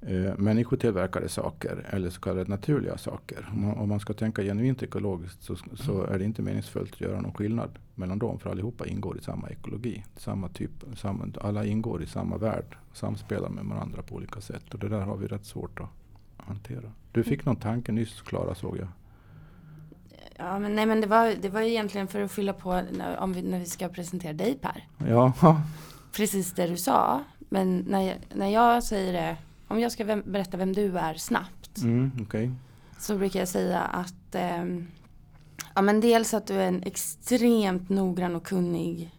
[0.08, 3.50] eh, människotillverkade saker eller så kallade naturliga saker.
[3.52, 7.02] Om man, om man ska tänka genuint ekologiskt så, så är det inte meningsfullt att
[7.02, 10.04] göra någon skillnad mellan dem för allihopa ingår i samma ekologi.
[10.18, 14.74] Samma typ, samma, alla ingår i samma värld samspelar med varandra på olika sätt.
[14.74, 15.90] Och det där har vi rätt svårt att
[16.38, 16.92] hantera.
[17.12, 18.88] Du fick någon tanke nyss Klara såg jag.
[20.38, 23.34] Ja, men nej, men det var, det var egentligen för att fylla på när, om
[23.34, 24.88] vi, när vi ska presentera dig Per.
[25.08, 25.34] Ja,
[26.16, 27.24] Precis det du sa.
[27.50, 29.38] Men när jag, när jag säger det,
[29.74, 31.78] om jag ska vem, berätta vem du är snabbt.
[31.82, 32.52] mm, okej.
[33.00, 34.88] Så brukar jag säga att ehm,
[35.76, 39.12] ja, men dels att du är en extremt noggrann och kunnig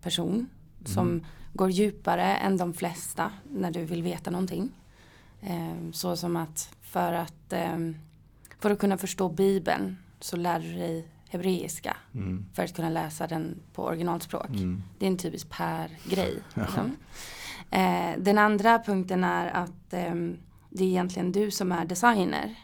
[0.00, 0.48] person.
[0.84, 1.24] Som Mm.
[1.52, 4.70] går djupare än de flesta när du vill veta någonting.
[5.42, 7.96] Ehm, så som att för att, ehm,
[8.60, 12.46] för att kunna förstå Bibeln så lär du dig hebreiska Mm.
[12.54, 14.48] för att kunna läsa den på originalspråk.
[14.48, 14.82] Mm.
[14.98, 16.38] Det är en typisk Per-grej.
[16.54, 16.96] Liksom.
[17.74, 20.36] Eh, den andra punkten är att ehm,
[20.70, 22.54] det är egentligen du som är designer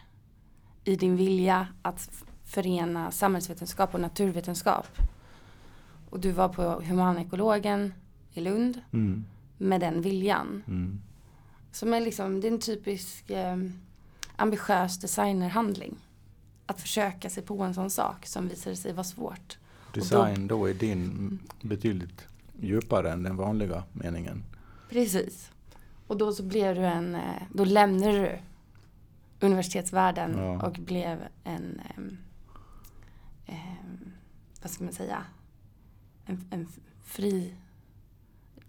[0.83, 2.09] i din vilja att
[2.45, 4.87] förena samhällsvetenskap och naturvetenskap.
[6.09, 7.93] Och du var på humanekologen
[8.33, 9.25] i Lund Mm.
[9.57, 10.63] med den viljan.
[10.67, 11.01] Mm.
[11.71, 13.57] Som är liksom, det är en typisk eh,
[14.35, 15.95] ambitiös designerhandling.
[16.65, 19.57] Att försöka sig på en sån sak som visade sig vara svårt.
[19.93, 22.27] Design då är din betydligt
[22.59, 24.43] djupare än den vanliga meningen.
[24.91, 25.51] Precis.
[26.07, 28.39] Och då så blev du en, eh, då lämnade du
[29.45, 30.67] universitetsvärlden Ja.
[30.67, 32.17] och blev en, ehm,
[34.61, 35.23] vad ska man säga,
[36.25, 36.67] en, en
[37.03, 37.53] fri,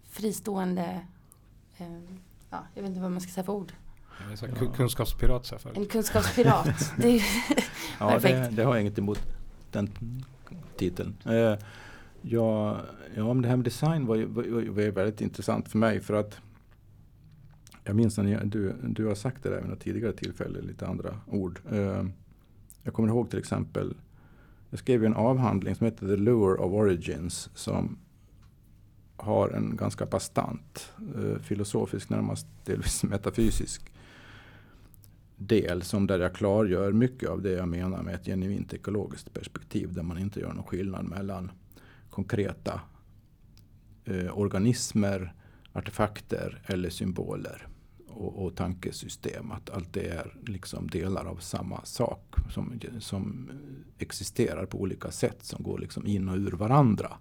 [0.09, 0.99] fristående,
[1.77, 2.19] ehm,
[2.49, 3.73] ja, jag vet inte vad man ska säga för ord.
[4.29, 4.55] Jag Ja.
[4.55, 5.77] ku- Kunskapspirat så här förut.
[5.77, 6.65] En kunskapspirat.
[6.97, 7.23] det är,
[7.99, 8.55] Ja, det, Perfekt.
[8.55, 9.19] det har jag inget emot
[9.71, 9.89] den
[10.77, 11.15] titeln.
[11.25, 11.57] Eh,
[12.23, 12.81] ja,
[13.15, 16.13] ja, men det här med design var ju, var, var väldigt intressant för mig för
[16.13, 16.37] att
[17.83, 20.87] jag minns när jag, du, du har sagt det där vid något tidigare tillfälle, lite
[20.87, 21.59] andra ord.
[21.73, 22.05] Uh,
[22.83, 23.95] jag kommer ihåg till exempel,
[24.69, 27.97] jag skrev ju en avhandling som heter The Lure of Origins som
[29.17, 33.91] har en ganska bastant uh, filosofisk, närmast delvis metafysisk
[35.37, 39.93] del som där jag klargör mycket av det jag menar med ett genuint ekologiskt perspektiv
[39.93, 41.51] där man inte gör någon skillnad mellan
[42.13, 42.81] konkreta
[44.05, 45.33] eh, organismer,
[45.73, 47.67] artefakter eller symboler
[48.07, 49.51] och, och tankesystem.
[49.51, 53.51] Att allt det är liksom delar av samma sak som, som
[53.97, 57.11] existerar på olika sätt som går liksom in och ur varandra.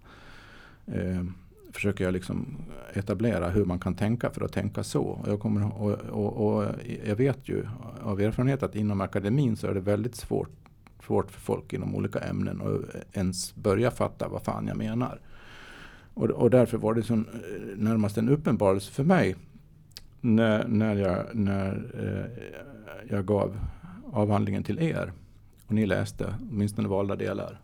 [0.86, 1.24] Eh,
[1.72, 2.56] försöker jag liksom
[2.92, 5.02] etablera hur man kan tänka för att tänka så.
[5.02, 6.74] Och jag, kommer, och, och, och
[7.04, 7.66] jag vet ju
[8.02, 10.61] av erfarenhet att inom akademin så är det väldigt svårt,
[11.06, 15.20] svårt för folk inom olika ämnen att ens börja fatta vad fan jag menar.
[16.14, 19.36] Och, och därför var det sån, eh, närmast en uppenbarelse för mig
[20.20, 22.44] när, när, jag, när eh,
[23.10, 23.58] jag gav
[24.12, 25.12] avhandlingen till er
[25.66, 27.60] och ni läste åtminstone valda delar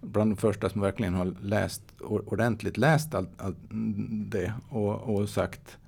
[0.00, 3.56] bland de första som verkligen har läst ordentligt läst allt, allt
[4.30, 5.78] det och, och sagt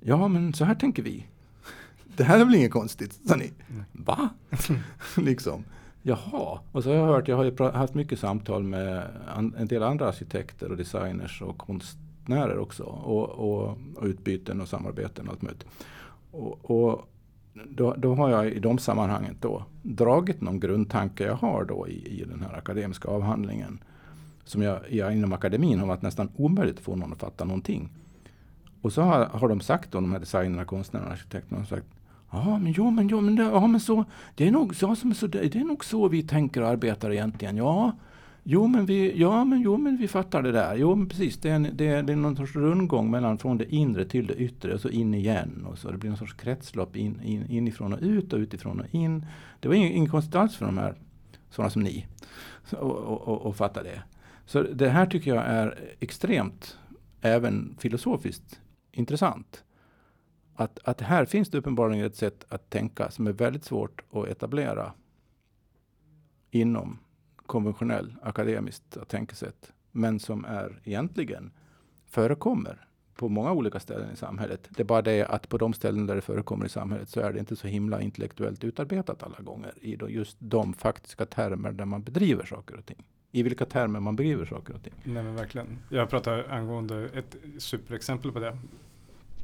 [0.00, 1.26] Ja men så här tänker vi.
[2.16, 3.52] Det här är väl inget konstigt, sa ni.
[3.92, 4.28] Va?
[5.16, 5.64] liksom.
[6.02, 6.58] Jaha.
[6.72, 9.06] Och så har jag hört, jag har ju haft mycket samtal med
[9.58, 12.84] en del andra arkitekter och designers och konstnärer också.
[12.84, 15.66] Och, och, och utbyten och samarbeten och allt möjligt.
[16.30, 17.08] Och, och
[17.70, 22.20] då, då har jag i de sammanhangen då dragit någon grundtanke jag har då i,
[22.20, 23.78] i den här akademiska avhandlingen.
[24.44, 27.88] Som jag, jag inom akademin har varit nästan omöjligt att få någon att fatta någonting.
[28.82, 31.86] Och så har, har de sagt då, de här designerna, konstnärerna, arkitekterna, sagt
[32.32, 34.04] Ja men jo men jo men det, ja, men så,
[34.34, 37.56] det, är nog, så, så, så, det är nog så vi tänker och arbetar egentligen.
[37.56, 37.92] Ja,
[38.42, 40.76] jo men vi, ja, men, jo, men vi fattar det där.
[40.76, 43.58] Jo men precis, det är, en, det, är, det är någon sorts rundgång mellan från
[43.58, 45.66] det inre till det yttre och så in igen.
[45.70, 48.94] Och så det blir någon sorts kretslopp in, in, inifrån och ut och utifrån och
[48.94, 49.26] in.
[49.60, 50.94] Det var inget, konstigt alls för de här,
[51.50, 52.06] sådana som ni,
[52.64, 54.02] så, och, och, och fatta det.
[54.46, 56.78] Så det här tycker jag är extremt
[57.20, 58.60] även filosofiskt
[58.92, 59.64] intressant.
[60.54, 64.28] Att, att här finns det uppenbarligen ett sätt att tänka som är väldigt svårt att
[64.28, 64.92] etablera
[66.50, 66.98] inom
[67.36, 69.72] konventionell akademiskt tänkesätt.
[69.90, 71.52] Men som är egentligen
[72.06, 74.68] förekommer på många olika ställen i samhället.
[74.70, 77.32] Det är bara det att på de ställen där det förekommer i samhället så är
[77.32, 81.84] det inte så himla intellektuellt utarbetat alla gånger i då just de faktiska termer där
[81.84, 83.04] man bedriver saker och ting.
[83.30, 84.92] I vilka termer man bedriver saker och ting.
[85.04, 85.78] Nej men verkligen.
[85.88, 88.58] Jag pratar angående ett superexempel på det.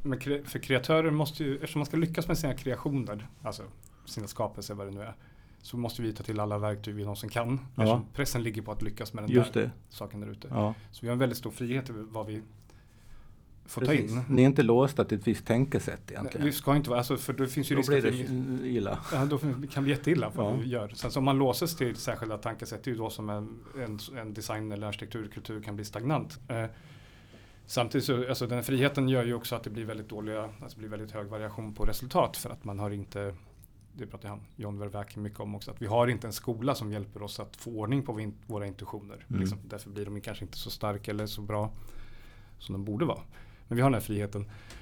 [0.01, 3.63] Men för kreatörer måste ju, eftersom man ska lyckas med sina kreationer, alltså
[4.05, 5.15] sina skapelser vad det nu är,
[5.61, 7.59] så måste vi ta till alla verktyg vi någonsin kan.
[7.75, 8.01] Ja.
[8.13, 9.71] Pressen ligger på att lyckas med den Just där det.
[9.89, 10.47] saken där ute.
[10.51, 12.41] Ja, Så vi har en väldigt stor frihet över vad vi
[13.65, 14.11] får ta precis.
[14.11, 14.21] in.
[14.29, 16.45] Ni är inte låsta till ett visst tänkesätt egentligen.
[16.45, 18.33] Vi ska inte vara, alltså, för det finns ju Då risk blir att det
[18.63, 18.99] vi, illa.
[19.13, 19.37] ja, då
[19.71, 20.55] kan bli jätteilla vad Ja.
[20.63, 20.87] vi gör.
[20.95, 23.99] Sen så om man låses till särskilda tankesätt, det är ju då som en, en,
[24.17, 26.39] en design eller arkitekturkultur kan bli stagnant.
[26.47, 26.65] Eh,
[27.69, 30.89] samtidigt så, alltså den friheten gör ju också att det blir väldigt dåliga, alltså blir
[30.89, 33.35] väldigt hög variation på resultat för att man har inte
[33.93, 36.91] det pratar han, John Vervaeke mycket om också, att vi har inte en skola som
[36.91, 39.25] hjälper oss att få ordning på våra intuitioner.
[39.29, 39.41] Mm.
[39.41, 41.71] Liksom, därför blir de kanske inte så starka eller så bra
[42.59, 43.21] som de borde vara.
[43.67, 44.41] Men vi har den här friheten.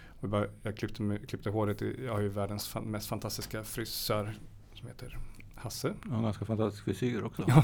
[0.10, 3.64] Och jag, bara, jag klippte, klippte håret, i, jag har ju världens fan, mest fantastiska
[3.64, 4.38] frisör
[4.74, 5.18] som heter
[5.56, 5.94] Hasse.
[6.10, 7.46] Ja, ganska fantastisk frisyr också.
[7.48, 7.64] Ja.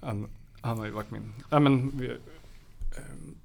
[0.00, 0.28] Han,
[0.60, 1.34] han har ju varit min...
[1.50, 3.36] Ja, men vi, ehm,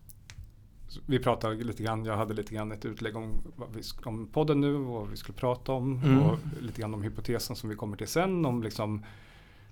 [1.06, 3.42] vi pratade lite grann, jag hade lite grann ett utlägg om,
[3.74, 6.04] vi, om podden nu och vad vi skulle prata om.
[6.04, 6.20] Mm.
[6.22, 8.46] Och lite grann om hypotesen som vi kommer till sen.
[8.46, 9.06] Om liksom,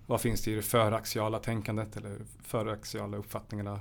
[0.08, 3.80] vad finns det i det föraxiala tänkandet eller föraxiala uppfattningarna.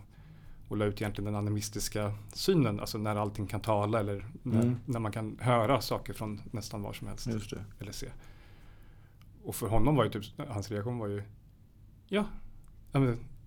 [0.68, 4.76] Och la ut egentligen den animistiska synen, alltså när allting kan tala eller när, Mm.
[4.84, 7.26] när man kan höra saker från nästan var som helst
[7.80, 8.09] eller se.
[9.45, 11.22] Och för honom var ju typ, hans reaktion var ju
[12.09, 12.24] Ja,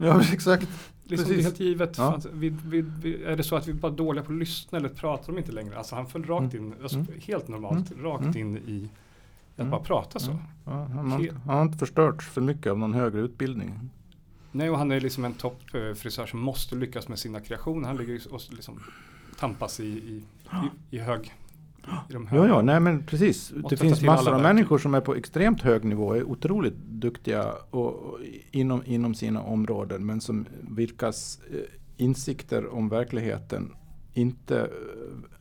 [0.08, 0.62] ja exakt.
[0.64, 1.44] liksom det är Precis.
[1.46, 1.98] helt givet.
[1.98, 2.20] Ja.
[2.34, 4.90] Vi, vi, vi, är det så att vi bara är dåliga på att lyssna eller
[4.90, 5.78] pratar de inte längre?
[5.78, 7.12] Alltså han föll rakt in, alltså, Mm.
[7.22, 8.38] helt normalt, rakt Mm.
[8.38, 8.90] in i
[9.54, 9.72] att Mm.
[9.72, 10.38] bara prata så.
[10.66, 13.90] Ja, han, har, han har inte förstört för mycket av någon högre utbildning.
[14.52, 17.88] Nej, och han är liksom en toppfrisör som måste lyckas med sina kreationer.
[17.88, 18.80] Han ligger och liksom
[19.40, 20.24] tampas i, i,
[20.92, 21.34] i, i hög
[22.32, 23.54] Ja, ja, nej men precis.
[23.70, 27.96] Det finns massor av människor som är på extremt hög nivå, är otroligt duktiga och,
[27.96, 28.20] och
[28.52, 31.58] inom, inom sina områden, men som vilkas eh,
[31.98, 33.76] insikter om verkligheten
[34.14, 34.68] inte eh,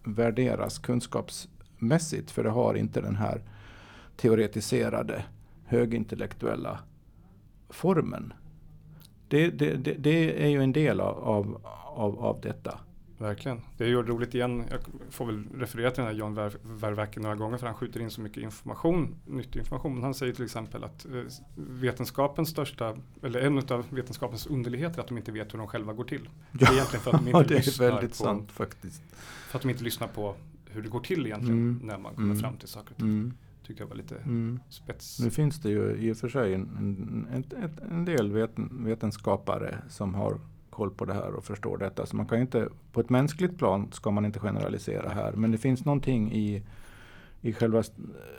[0.05, 3.43] värderas kunskapsmässigt, för det har inte den här
[4.17, 5.25] teoretiserade
[5.65, 6.79] högintellektuella
[7.69, 8.33] formen.
[9.29, 11.63] Det, det, det, det är ju en del av,
[11.97, 12.79] av, av detta.
[13.19, 13.61] Verkligen.
[13.77, 14.65] Det är ju roligt igen.
[14.71, 18.11] Jag får väl referera till den här John Ver- några gånger för han skjuter in
[18.11, 20.03] så mycket information, nyttig information.
[20.03, 21.23] Han säger till exempel att eh,
[21.57, 25.93] vetenskapens största, eller en av vetenskapens underligheter är att de inte vet hur de själva
[25.93, 26.29] går till.
[26.53, 29.03] Det är egentligen för att de Ja, inte det är lyssnar väldigt på, sant faktiskt.
[29.49, 30.35] för att de inte lyssnar på
[30.71, 31.81] hur det går till egentligen Mm.
[31.85, 32.39] när man kommer Mm.
[32.41, 33.07] fram till saker och ting.
[33.09, 33.33] Mm.
[33.67, 34.61] Tyckte jag var lite Mm.
[34.69, 35.21] spets.
[35.21, 37.27] Nu finns det ju i och för sig en, en,
[37.63, 40.39] en, en del veten, vetenskapare som har
[40.79, 42.07] koll på det här och förstår detta.
[42.07, 45.33] Så man kan inte, på ett mänskligt plan ska man inte generalisera här.
[45.33, 46.63] Men det finns någonting i,
[47.41, 47.93] i själva s-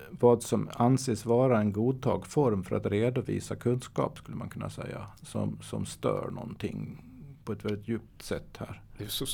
[0.09, 5.07] vad som anses vara en godtag form för att redovisa kunskap skulle man kunna säga.
[5.21, 7.05] Som, som stör någonting
[7.43, 8.81] på ett väldigt djupt sätt här.
[8.97, 9.25] Det är så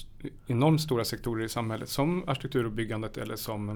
[0.47, 3.75] enormt stora sektorer i samhället som arkitektur och byggandet eller som eh,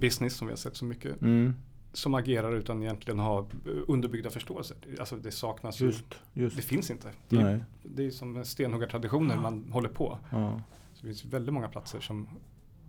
[0.00, 1.22] business som vi har sett så mycket.
[1.22, 1.54] Mm,
[1.92, 3.44] Som agerar utan egentligen ha eh,
[3.88, 4.76] underbyggda förståelser.
[5.00, 5.86] Alltså det saknas ju.
[5.86, 6.56] just, just.
[6.56, 7.08] Det finns inte.
[7.28, 7.64] Det är, Nej.
[7.82, 10.18] det är som stenhuggartraditioner man håller på.
[10.30, 10.60] Ja.
[10.94, 12.28] Så det finns väldigt många platser som,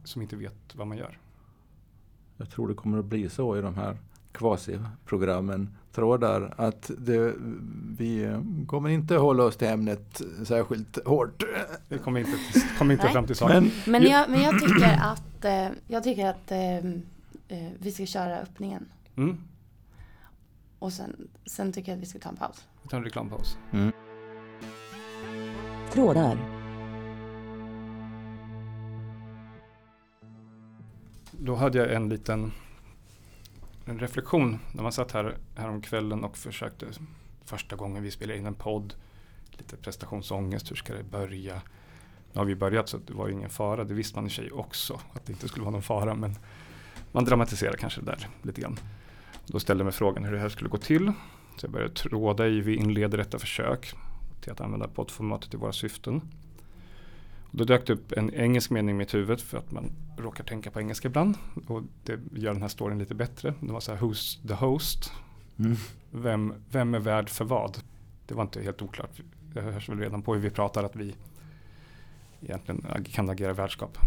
[0.03, 1.17] som inte vet vad man gör.
[2.37, 3.97] Jag tror det kommer att bli så i de här
[4.31, 7.33] quasi-programmen, trådar, att det,
[7.97, 11.43] vi eh, kommer inte hålla oss till ämnet särskilt hårt.
[11.89, 12.31] Det kommer inte,
[12.77, 13.13] kommer inte Nej.
[13.13, 13.63] fram till saken.
[13.63, 16.51] Men Men jag, men jag tycker att, eh, jag tycker att
[17.51, 18.91] eh, vi ska köra öppningen.
[19.15, 19.37] Mm.
[20.79, 22.67] Och sen, sen tycker jag att vi ska ta en paus.
[22.83, 23.57] Vi tar en reklampaus.
[25.91, 26.37] trådar,
[31.31, 32.51] Då hade jag en liten
[33.85, 36.85] en reflektion när man satt här, här om kvällen och försökte
[37.45, 38.93] första gången vi spelade in en podd.
[39.51, 41.61] Lite prestationsångest, hur ska det börja?
[42.33, 44.51] Nu har vi börjat så det var ju ingen fara, det visste man i sig
[44.51, 46.35] också att det inte skulle vara någon fara men
[47.11, 48.79] man dramatiserar kanske det där lite grann.
[49.45, 51.11] Då ställde jag mig frågan hur det här skulle gå till.
[51.57, 53.93] Så jag började tråda i, vi inleder detta försök
[54.41, 56.21] till att använda poddformatet i våra syften.
[57.51, 60.43] Och då dök det upp en engelsk mening i mitt huvud för att man råkar
[60.43, 61.37] tänka på engelska ibland.
[61.67, 63.53] Och det gör den här storyn lite bättre.
[63.59, 65.11] Det var så här, who's the host?
[65.59, 65.75] Mm.
[66.11, 67.77] Vem, vem är värd för vad?
[68.25, 69.21] Det var inte helt oklart.
[69.53, 71.15] Det hörs väl redan på hur vi pratar att vi
[72.41, 73.97] egentligen kan agera värdskap.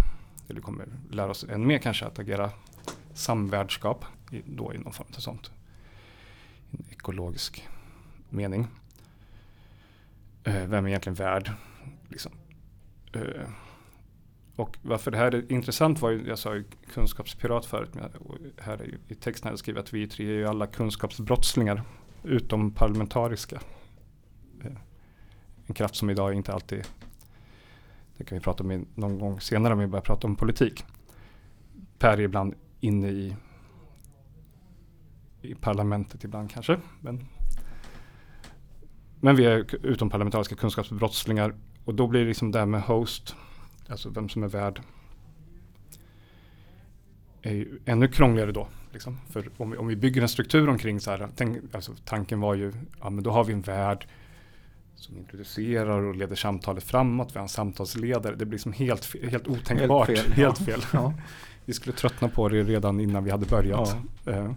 [0.49, 2.51] Eller kommer lära oss än mer kanske att agera
[3.15, 4.05] samvärdskap,
[4.47, 5.51] då i någon form av sånt.
[6.71, 7.69] En ekologisk
[8.29, 8.67] mening.
[10.45, 11.51] Eh, vem är egentligen värd?
[12.09, 12.33] Liksom.
[13.13, 13.49] Eh,
[14.57, 18.11] och varför det här är intressant var ju, jag sa ju kunskapspirat förut, men
[18.59, 21.83] här är ju, i texten har jag skrivit att vi tre är ju alla kunskapsbrottslingar,
[22.23, 23.61] utom parlamentariska.
[24.65, 24.73] Eh,
[25.67, 26.87] en kraft som idag inte alltid,
[28.17, 30.85] det kan vi prata om någon gång senare om vi börjar prata om politik.
[31.99, 32.55] Per är ibland
[32.85, 33.37] inne i,
[35.43, 37.27] i parlamentet ibland kanske, men
[39.21, 41.55] men vi är utomparlamentariska kunskapsbrottslingar
[41.85, 43.37] och då blir det liksom det här med host,
[43.89, 44.81] alltså vem som är värd,
[47.43, 48.69] är ännu krångligare då.
[48.93, 49.19] Liksom.
[49.31, 52.55] För om vi, om vi bygger en struktur omkring så här, tänk, alltså tanken var
[52.55, 54.07] ju, ja men då har vi en värd
[54.95, 59.49] som introducerar och leder samtalet framåt, vi har en samtalsledare, det blir liksom helt, helt
[59.49, 60.09] otänkbart.
[60.09, 60.81] Helt fel, Helt fel.
[60.93, 61.15] Ja.
[61.65, 63.97] Vi skulle tröttna på det redan innan vi hade börjat.
[64.27, 64.53] Eh,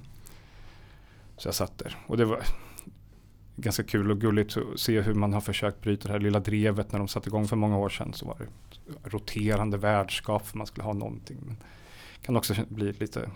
[1.38, 1.96] Så jag satt där.
[2.08, 2.40] Och det var
[3.56, 6.92] ganska kul och gulligt att se hur man har försökt bryta det här lilla drevet
[6.92, 8.14] när de satte igång för många år sedan.
[8.14, 8.48] Så var det
[9.10, 11.38] roterande värdskap för man skulle ha någonting.
[11.46, 11.56] Men
[12.20, 13.30] det kan också bli lite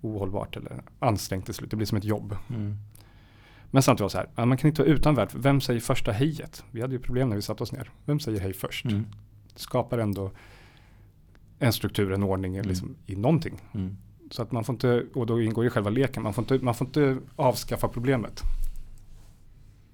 [0.00, 1.70] ohållbart eller ansträngt till slut.
[1.70, 2.36] Det blir som ett jobb.
[2.48, 2.76] Mm.
[3.70, 5.28] Men samtidigt var det så här, ja, man kan inte vara utan värld.
[5.34, 6.64] Vem säger första hejet?
[6.70, 7.90] Vi hade ju problem när vi satte oss ner.
[8.04, 8.84] Vem säger hej först?
[8.84, 9.06] Mm.
[9.54, 10.30] Det skapar ändå
[11.64, 13.60] en struktur, en ordning liksom, i någonting.
[13.74, 13.96] Mm.
[14.30, 16.74] Så att man får inte, och då ingår i själva leken, man får inte, man
[16.74, 18.42] får inte avskaffa problemet.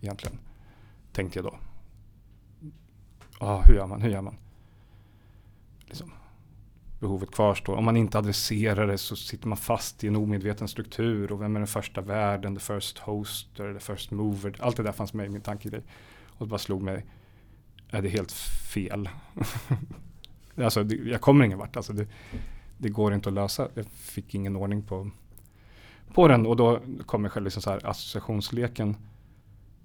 [0.01, 0.39] Egentligen,
[1.13, 1.59] tänkte jag då.
[3.41, 4.37] Ja, hur gör man, hur gör man?
[5.87, 6.13] Liksom,
[7.01, 7.77] behovet kvarstår.
[7.77, 11.33] Om man inte adresserar det så sitter man fast i en omedveten struktur.
[11.33, 14.57] Och vem är den första värden, the first host, eller the first mover.
[14.59, 15.83] Allt det där fanns med i min tankegrej.
[16.27, 17.07] Och det bara slog mig,
[17.91, 18.33] är det helt
[18.73, 19.09] fel?
[20.65, 21.77] alltså, det, jag kommer ingen vart.
[21.77, 22.07] Alltså, det,
[22.79, 23.69] det går inte att lösa.
[23.75, 25.11] Jag fick ingen ordning på,
[26.15, 28.97] på den och då kommer själv liksom så här associationsleken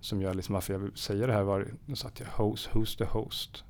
[0.02, 3.06] som gör liksom varför jag säga det här var, då satt jag host, who's the
[3.06, 3.64] host?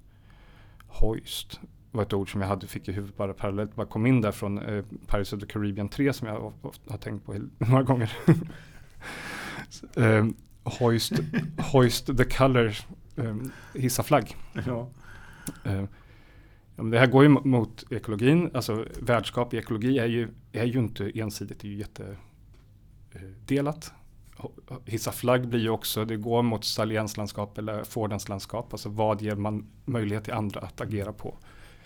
[0.88, 1.60] Hoist
[1.92, 4.32] var ett ord som jag hade, fick i huvudet bara parallellt, bara kom in där
[4.32, 7.84] från eh, Pirates of the Caribbean 3 som jag of- of- har tänkt på några
[7.84, 8.14] gånger.
[9.70, 10.26] Så, eh,
[10.64, 11.14] hoist,
[11.72, 12.86] hoist the colors,
[13.16, 13.36] eh,
[13.74, 14.36] hissa flagg.
[14.66, 14.90] Ja.
[15.64, 15.84] Eh,
[16.76, 20.66] ja, det här går ju mo- mot ekologin, alltså värdskap i ekologi är ju, är
[20.66, 21.78] ju inte ensidigt, det är ju
[23.12, 23.94] jättedelat.
[24.86, 29.68] Hissa flagg blir ju också, det går mot salienslandskap eller affordance-landskap, alltså vad ger man
[29.86, 31.38] möjlighet till andra att agera på.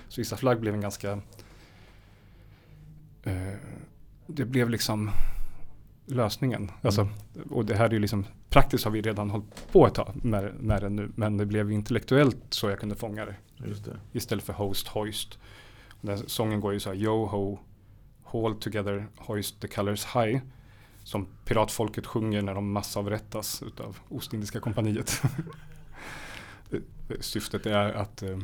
[0.07, 1.11] Så hissa flagg blev en ganska,
[3.23, 3.53] eh,
[4.27, 5.09] det blev liksom
[6.05, 6.71] lösningen.
[6.81, 7.07] Alltså,
[7.49, 10.53] och det här är ju liksom, praktiskt har vi redan hållit på ett tag med,
[10.53, 13.99] med det nu, men det blev intellektuellt så jag kunde fånga det det.
[14.11, 15.39] istället för host, hoist.
[16.01, 17.59] Den sången går ju så här, yo ho,
[18.23, 20.41] hold together, hoist the colors high.
[21.03, 25.21] Som piratfolket sjunger när de massavrättas utav Ostindiska kompaniet.
[27.19, 28.37] Syftet är att eh,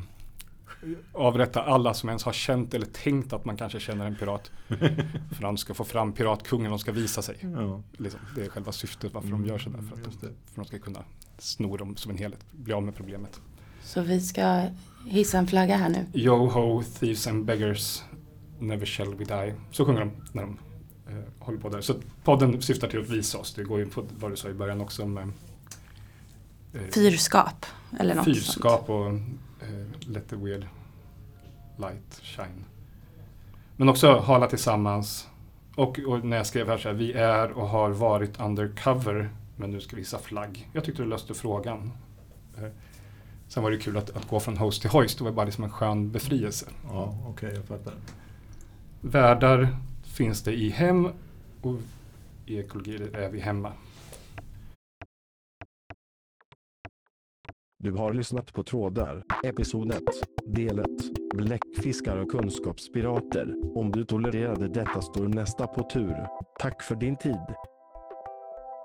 [1.13, 4.51] avrätta alla som ens har känt eller tänkt att man kanske känner en pirat.
[4.67, 7.37] för de ska få fram piratkungen, de ska visa sig.
[7.41, 7.81] Ja.
[7.97, 9.79] Liksom, det är själva syftet varför Mm, de gör sådär.
[9.89, 11.03] För att, de, för att de ska kunna
[11.37, 13.39] sno dem som en helhet, bli av med problemet.
[13.83, 14.63] Så vi ska
[15.05, 16.05] hissa en flagga här nu.
[16.13, 18.03] Yo ho, thieves and beggars,
[18.59, 19.53] never shall we die.
[19.71, 20.57] Så sjunger de när de
[21.07, 21.81] eh, håller på där.
[21.81, 23.53] Så podden syftar till att visa oss.
[23.53, 25.23] Det går ju på vad du sa i början också om eh,
[26.73, 27.65] eh, Fyrskap
[27.99, 28.37] eller något sånt.
[28.37, 29.17] fyrskap och eh,
[30.07, 30.65] let the weird
[31.77, 32.65] light shine.
[33.75, 35.27] Men också hala tillsammans.
[35.75, 39.71] Och, och när jag skrev här så här, vi är och har varit undercover, men
[39.71, 40.69] nu ska vi hissa flagg.
[40.73, 41.91] Jag tyckte det löste frågan.
[42.57, 42.69] Eh,
[43.47, 45.63] sen var det kul att, att gå från host till hoist, det var bara liksom
[45.63, 46.65] en skön befrielse.
[46.87, 47.93] Ja, okej, jag fattar.
[49.01, 51.09] Värdar finns det i hem
[51.61, 51.75] och
[52.45, 53.71] i ekologi är vi hemma.
[57.85, 60.01] Du har lyssnat på Trådar, episod 1,
[60.45, 60.87] del 1,
[61.35, 63.77] Bläckfiskar och kunskapspirater.
[63.77, 66.27] Om du tolererade detta står nästa på tur.
[66.59, 67.45] Tack för din tid.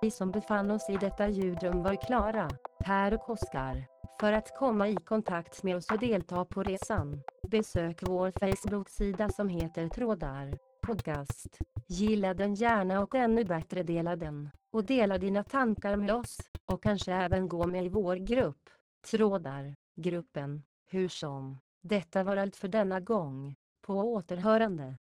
[0.03, 2.51] Vi som befann oss i detta ljudrum var Klara,
[2.85, 3.87] Per och Oskar.
[4.21, 9.49] För att komma i kontakt med oss och delta på resan, besök vår Facebook-sida som
[9.49, 11.59] heter Trådar Podcast.
[11.89, 14.51] Gilla den gärna och ännu bättre dela den.
[14.73, 18.71] Och dela dina tankar med oss, och kanske även gå med i vår grupp.
[19.03, 21.59] Trådar, gruppen, hur som.
[21.83, 23.55] Detta var allt för denna gång.
[23.81, 24.97] På återhörande.